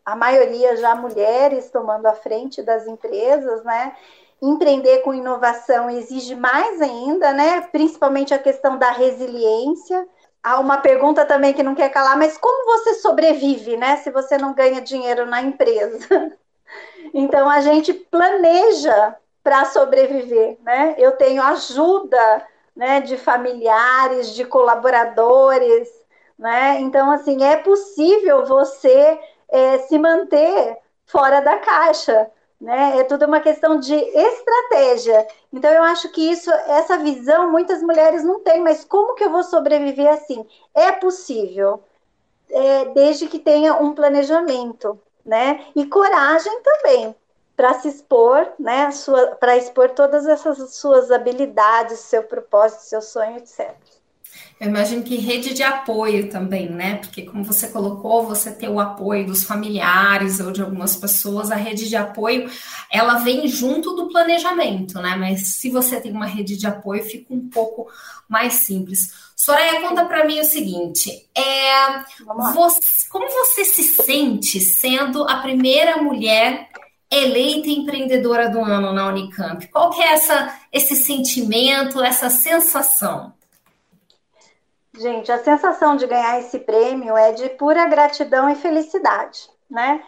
a, 0.06 0.15
maioria 0.15 0.78
já 0.78 0.94
mulheres 0.96 1.70
tomando 1.72 2.06
a 2.06 2.13
frente 2.13 2.62
das 2.62 2.88
empresas, 2.88 3.63
né? 3.63 3.96
Empreender 4.42 5.00
com 5.00 5.13
inovação 5.13 5.89
exige 5.89 6.36
mais 6.36 6.82
ainda, 6.82 7.34
né? 7.34 7.62
Principalmente 7.72 8.34
a 8.34 8.39
questão 8.39 8.78
da 8.78 8.92
resiliência. 8.92 10.08
Há 10.42 10.60
uma 10.60 10.78
pergunta 10.78 11.26
também 11.26 11.54
que 11.54 11.63
não 11.63 11.76
quer 11.76 11.89
calar, 11.89 12.18
mas 12.18 12.38
como 12.38 12.65
você 12.65 12.94
sobrevive, 12.96 13.76
né? 13.76 13.98
Se 13.98 14.12
você 14.12 14.38
não 14.38 14.54
ganha 14.54 14.82
dinheiro 14.82 15.26
na 15.26 15.42
empresa. 15.42 16.08
então 17.13 17.50
a 17.50 17.60
gente 17.60 17.94
planeja 17.94 19.15
para 19.44 19.65
sobreviver, 19.65 20.58
né? 20.62 20.96
Eu 20.98 21.13
tenho 21.13 21.42
ajuda, 21.42 22.46
né, 22.76 23.02
de 23.02 23.18
familiares, 23.18 24.34
de 24.36 24.46
colaboradores, 24.46 25.89
né? 26.39 26.80
Então, 26.80 27.12
assim, 27.12 27.43
é 27.43 27.58
possível 27.58 28.45
você 28.45 29.19
é, 29.49 29.80
se 29.80 29.99
manter 29.99 30.78
fora 31.06 31.41
da 31.41 31.58
caixa, 31.58 32.32
né? 32.60 32.99
É 32.99 33.04
tudo 33.04 33.25
uma 33.25 33.41
questão 33.41 33.80
de 33.80 33.93
estratégia. 33.93 35.28
Então 35.52 35.71
eu 35.71 35.84
acho 35.84 36.10
que 36.10 36.21
isso, 36.32 36.49
essa 36.52 36.97
visão, 36.97 37.52
muitas 37.52 37.82
mulheres 37.84 38.23
não 38.23 38.39
têm. 38.39 38.62
Mas 38.62 38.86
como 38.86 39.15
que 39.15 39.23
eu 39.23 39.32
vou 39.32 39.43
sobreviver 39.43 40.10
assim? 40.10 40.45
É 40.73 40.91
possível, 40.93 41.84
é, 42.49 42.86
desde 42.86 43.28
que 43.28 43.39
tenha 43.39 43.75
um 43.75 43.93
planejamento, 43.93 44.99
né? 45.25 45.65
E 45.75 45.86
coragem 45.86 46.62
também 46.62 47.15
para 47.56 47.73
se 47.75 47.89
expor, 47.89 48.54
né? 48.60 48.89
Para 49.39 49.58
expor 49.58 49.89
todas 49.91 50.28
essas 50.28 50.75
suas 50.75 51.12
habilidades, 51.12 51.99
seu 51.99 52.23
propósito, 52.23 52.84
seu 52.84 53.02
sonho, 53.02 53.38
etc. 53.38 53.75
Eu 54.60 54.67
imagino 54.67 55.04
que 55.04 55.15
rede 55.15 55.54
de 55.54 55.63
apoio 55.63 56.30
também, 56.30 56.69
né? 56.69 56.95
Porque, 56.95 57.21
como 57.21 57.45
você 57.45 57.69
colocou, 57.69 58.28
você 58.28 58.52
ter 58.52 58.67
o 58.67 58.80
apoio 58.80 59.25
dos 59.25 59.45
familiares 59.45 60.41
ou 60.41 60.52
de 60.52 60.62
algumas 60.62 60.97
pessoas, 60.97 61.49
a 61.49 61.56
rede 61.56 61.88
de 61.88 61.95
apoio 61.95 62.49
ela 62.91 63.19
vem 63.19 63.47
junto 63.47 63.95
do 63.95 64.10
planejamento, 64.10 64.99
né? 64.99 65.15
Mas 65.15 65.56
se 65.56 65.69
você 65.69 66.02
tem 66.02 66.12
uma 66.12 66.25
rede 66.25 66.58
de 66.58 66.67
apoio, 66.67 67.04
fica 67.04 67.34
um 67.34 67.47
pouco 67.47 67.88
mais 68.28 68.54
simples. 68.54 69.13
Soraya, 69.34 69.80
conta 69.80 70.04
para 70.04 70.25
mim 70.25 70.41
o 70.41 70.45
seguinte: 70.45 71.30
é, 71.34 72.04
você, 72.54 72.80
como 73.10 73.30
você 73.30 73.63
se 73.63 73.84
sente 73.84 74.60
sendo 74.60 75.23
a 75.23 75.38
primeira 75.38 76.02
mulher 76.02 76.67
eleita 77.10 77.69
empreendedora 77.69 78.49
do 78.49 78.60
ano 78.60 78.91
na 78.91 79.08
Unicamp? 79.08 79.65
Qual 79.69 79.89
que 79.91 80.02
é 80.02 80.13
essa, 80.13 80.54
esse 80.71 80.97
sentimento, 80.97 82.04
essa 82.04 82.30
sensação? 82.30 83.38
Gente, 85.00 85.32
a 85.32 85.38
sensação 85.42 85.96
de 85.96 86.06
ganhar 86.06 86.40
esse 86.40 86.60
prêmio 86.60 87.16
é 87.16 87.32
de 87.32 87.48
pura 87.52 87.86
gratidão 87.86 88.50
e 88.50 88.56
felicidade, 88.56 89.50
né? 89.70 90.04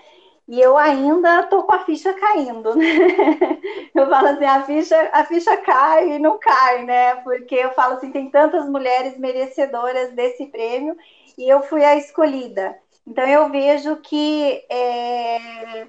E 0.50 0.60
eu 0.60 0.78
ainda 0.78 1.44
tô 1.44 1.64
com 1.64 1.74
a 1.74 1.86
ficha 1.86 2.14
caindo, 2.14 2.76
né? 2.76 2.86
Eu 3.96 4.10
falo 4.10 4.28
assim, 4.28 4.46
a 4.46 4.64
ficha, 4.64 5.10
a 5.14 5.24
ficha 5.24 5.56
cai 5.58 6.14
e 6.14 6.20
não 6.20 6.38
cai, 6.38 6.84
né? 6.84 7.16
Porque 7.18 7.56
eu 7.56 7.72
falo 7.72 7.96
assim, 7.96 8.12
tem 8.12 8.30
tantas 8.30 8.68
mulheres 8.68 9.18
merecedoras 9.18 10.12
desse 10.14 10.46
prêmio 10.48 10.96
e 11.38 11.48
eu 11.48 11.62
fui 11.64 11.84
a 11.84 11.96
escolhida. 11.96 12.78
Então 13.06 13.26
eu 13.26 13.50
vejo 13.50 13.98
que 13.98 14.64
é, 14.70 15.88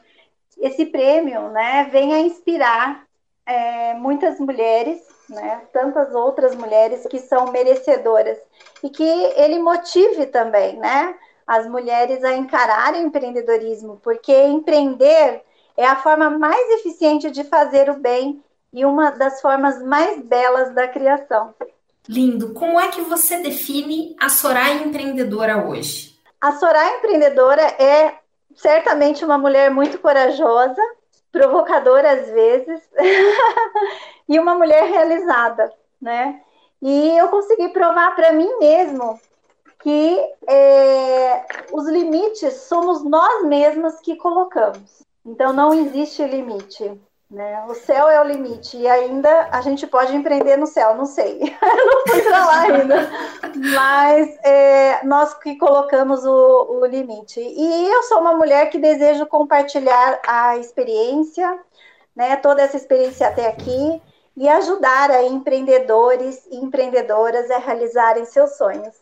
esse 0.58 0.86
prêmio, 0.86 1.48
né, 1.50 1.88
vem 1.90 2.12
a 2.14 2.20
inspirar 2.20 3.04
é, 3.46 3.94
muitas 3.94 4.38
mulheres 4.40 5.00
né? 5.32 5.62
Tantas 5.72 6.14
outras 6.14 6.54
mulheres 6.54 7.06
que 7.06 7.18
são 7.18 7.50
merecedoras 7.50 8.38
e 8.82 8.88
que 8.88 9.02
ele 9.02 9.58
motive 9.58 10.26
também, 10.26 10.76
né? 10.78 11.14
As 11.46 11.66
mulheres 11.66 12.22
a 12.22 12.34
encararem 12.34 13.02
o 13.02 13.06
empreendedorismo, 13.08 14.00
porque 14.02 14.32
empreender 14.32 15.42
é 15.76 15.86
a 15.86 15.96
forma 15.96 16.30
mais 16.30 16.70
eficiente 16.80 17.30
de 17.30 17.44
fazer 17.44 17.90
o 17.90 17.94
bem 17.94 18.42
e 18.72 18.84
uma 18.84 19.10
das 19.10 19.40
formas 19.40 19.82
mais 19.82 20.22
belas 20.22 20.74
da 20.74 20.86
criação. 20.88 21.54
Lindo. 22.08 22.52
Como 22.54 22.80
é 22.80 22.88
que 22.88 23.00
você 23.02 23.38
define 23.38 24.16
a 24.20 24.28
Soraya 24.28 24.82
empreendedora 24.82 25.66
hoje? 25.68 26.18
A 26.40 26.52
Soraya 26.52 26.98
empreendedora 26.98 27.62
é 27.62 28.14
certamente 28.56 29.24
uma 29.24 29.38
mulher 29.38 29.70
muito 29.70 29.98
corajosa, 29.98 30.82
provocadora 31.32 32.12
às 32.12 32.28
vezes, 32.28 32.80
e 34.28 34.38
uma 34.38 34.54
mulher 34.54 34.84
realizada, 34.84 35.72
né? 36.00 36.40
E 36.80 37.16
eu 37.16 37.28
consegui 37.28 37.70
provar 37.70 38.14
para 38.14 38.32
mim 38.32 38.58
mesmo 38.58 39.18
que 39.80 40.18
é, 40.46 41.44
os 41.72 41.88
limites 41.88 42.54
somos 42.62 43.02
nós 43.02 43.44
mesmas 43.44 44.00
que 44.00 44.16
colocamos. 44.16 45.02
Então 45.24 45.52
não 45.52 45.72
existe 45.74 46.24
limite. 46.24 47.00
Né? 47.32 47.64
O 47.66 47.74
céu 47.74 48.10
é 48.10 48.20
o 48.20 48.24
limite 48.24 48.76
e 48.76 48.86
ainda 48.86 49.48
a 49.50 49.62
gente 49.62 49.86
pode 49.86 50.14
empreender 50.14 50.58
no 50.58 50.66
céu, 50.66 50.94
não 50.94 51.06
sei, 51.06 51.40
não 51.64 52.06
fui 52.06 52.20
para 52.20 52.44
lá 52.44 52.60
ainda, 52.60 53.10
mas 53.74 54.38
é, 54.44 55.02
nós 55.02 55.32
que 55.32 55.56
colocamos 55.56 56.26
o, 56.26 56.80
o 56.80 56.84
limite. 56.84 57.40
E 57.40 57.88
eu 57.88 58.02
sou 58.02 58.20
uma 58.20 58.34
mulher 58.34 58.68
que 58.68 58.78
desejo 58.78 59.24
compartilhar 59.24 60.20
a 60.28 60.58
experiência, 60.58 61.58
né, 62.14 62.36
toda 62.36 62.60
essa 62.60 62.76
experiência 62.76 63.26
até 63.26 63.48
aqui 63.48 64.02
e 64.36 64.46
ajudar 64.46 65.10
a 65.10 65.22
empreendedores 65.22 66.46
e 66.50 66.56
empreendedoras 66.56 67.50
a 67.50 67.56
realizarem 67.56 68.26
seus 68.26 68.58
sonhos. 68.58 68.94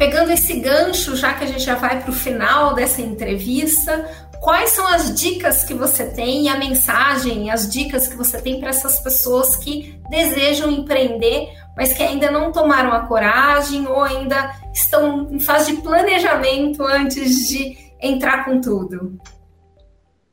Pegando 0.00 0.32
esse 0.32 0.58
gancho, 0.60 1.14
já 1.14 1.34
que 1.34 1.44
a 1.44 1.46
gente 1.46 1.60
já 1.60 1.74
vai 1.74 2.00
para 2.00 2.08
o 2.08 2.14
final 2.14 2.72
dessa 2.72 3.02
entrevista, 3.02 4.08
quais 4.40 4.70
são 4.70 4.86
as 4.86 5.14
dicas 5.14 5.62
que 5.62 5.74
você 5.74 6.06
tem 6.06 6.48
a 6.48 6.56
mensagem, 6.56 7.50
as 7.50 7.70
dicas 7.70 8.08
que 8.08 8.16
você 8.16 8.40
tem 8.40 8.58
para 8.58 8.70
essas 8.70 8.98
pessoas 9.00 9.56
que 9.56 10.00
desejam 10.08 10.70
empreender, 10.70 11.50
mas 11.76 11.92
que 11.92 12.02
ainda 12.02 12.30
não 12.30 12.50
tomaram 12.50 12.94
a 12.94 13.06
coragem 13.06 13.86
ou 13.86 14.00
ainda 14.00 14.50
estão 14.72 15.28
em 15.30 15.38
fase 15.38 15.76
de 15.76 15.82
planejamento 15.82 16.82
antes 16.82 17.46
de 17.46 17.76
entrar 18.00 18.46
com 18.46 18.58
tudo? 18.58 19.20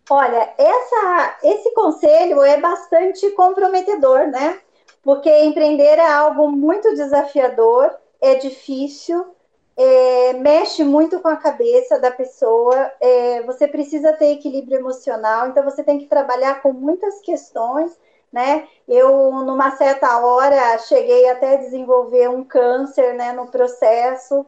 Olha, 0.09 0.49
essa, 0.57 1.39
esse 1.43 1.73
conselho 1.73 2.41
é 2.41 2.57
bastante 2.57 3.29
comprometedor, 3.31 4.27
né? 4.27 4.61
Porque 5.03 5.29
empreender 5.43 5.97
é 5.99 6.09
algo 6.09 6.49
muito 6.49 6.95
desafiador, 6.95 7.91
é 8.21 8.35
difícil, 8.35 9.35
é, 9.77 10.33
mexe 10.33 10.83
muito 10.83 11.19
com 11.19 11.27
a 11.27 11.35
cabeça 11.37 11.99
da 11.99 12.09
pessoa, 12.09 12.91
é, 12.99 13.43
você 13.43 13.67
precisa 13.67 14.11
ter 14.13 14.31
equilíbrio 14.31 14.79
emocional, 14.79 15.47
então 15.47 15.63
você 15.63 15.83
tem 15.83 15.99
que 15.99 16.07
trabalhar 16.07 16.63
com 16.63 16.73
muitas 16.73 17.21
questões, 17.21 17.95
né? 18.33 18.67
Eu, 18.87 19.31
numa 19.43 19.71
certa 19.77 20.17
hora, 20.19 20.79
cheguei 20.79 21.29
até 21.29 21.53
a 21.53 21.57
desenvolver 21.57 22.27
um 22.27 22.43
câncer, 22.43 23.13
né, 23.13 23.31
no 23.33 23.47
processo, 23.47 24.45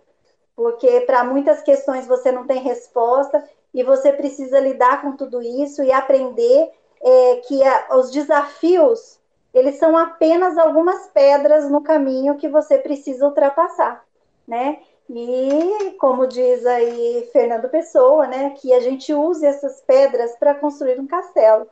porque 0.56 1.02
para 1.02 1.24
muitas 1.24 1.62
questões 1.62 2.08
você 2.08 2.32
não 2.32 2.48
tem 2.48 2.62
resposta 2.62 3.48
e 3.74 3.84
você 3.84 4.12
precisa 4.12 4.60
lidar 4.60 5.02
com 5.02 5.16
tudo 5.16 5.42
isso 5.42 5.84
e 5.84 5.92
aprender 5.92 6.72
é, 7.02 7.36
que 7.48 7.64
a, 7.64 7.98
os 7.98 8.12
desafios 8.12 9.20
eles 9.54 9.78
são 9.78 9.98
apenas 9.98 10.58
algumas 10.58 11.08
pedras 11.08 11.70
no 11.70 11.82
caminho 11.82 12.38
que 12.38 12.48
você 12.48 12.78
precisa 12.78 13.26
ultrapassar, 13.26 14.04
né? 14.48 14.80
E, 15.10 15.92
como 16.00 16.28
diz 16.28 16.66
aí 16.66 17.28
Fernando 17.34 17.68
Pessoa, 17.68 18.28
né, 18.28 18.52
que 18.52 18.72
a 18.72 18.80
gente 18.80 19.12
use 19.12 19.44
essas 19.44 19.82
pedras 19.82 20.36
para 20.38 20.54
construir 20.54 21.00
um 21.00 21.08
castelo. 21.08 21.68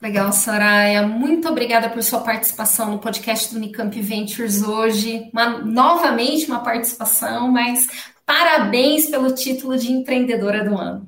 Legal, 0.00 0.30
Soraya. 0.30 1.06
Muito 1.06 1.48
obrigada 1.48 1.88
por 1.88 2.02
sua 2.02 2.20
participação 2.20 2.90
no 2.90 2.98
podcast 2.98 3.50
do 3.50 3.56
Unicamp 3.56 3.98
Ventures 3.98 4.62
hoje. 4.62 5.30
Uma, 5.32 5.58
novamente 5.58 6.46
uma 6.46 6.62
participação, 6.62 7.48
mas 7.50 7.86
parabéns 8.26 9.08
pelo 9.08 9.34
título 9.34 9.78
de 9.78 9.90
empreendedora 9.90 10.62
do 10.62 10.76
ano. 10.76 11.06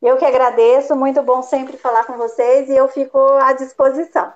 Eu 0.00 0.16
que 0.16 0.24
agradeço, 0.24 0.96
muito 0.96 1.22
bom 1.22 1.42
sempre 1.42 1.76
falar 1.76 2.04
com 2.04 2.14
vocês 2.14 2.70
e 2.70 2.74
eu 2.74 2.88
fico 2.88 3.18
à 3.18 3.52
disposição. 3.52 4.32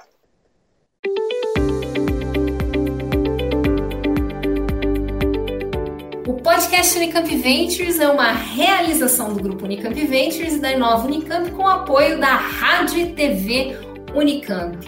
Podcast 6.46 6.96
Unicamp 6.96 7.36
Ventures 7.38 7.98
é 7.98 8.08
uma 8.08 8.30
realização 8.30 9.34
do 9.34 9.42
grupo 9.42 9.64
Unicamp 9.64 10.00
Ventures 10.06 10.54
e 10.54 10.58
da 10.60 10.70
Inova 10.70 11.04
Unicamp 11.04 11.50
com 11.50 11.66
apoio 11.66 12.20
da 12.20 12.36
Rádio 12.36 13.00
e 13.00 13.12
TV 13.14 13.76
Unicamp. 14.14 14.78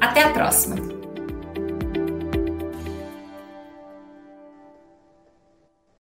Até 0.00 0.24
a 0.24 0.30
próxima! 0.30 0.95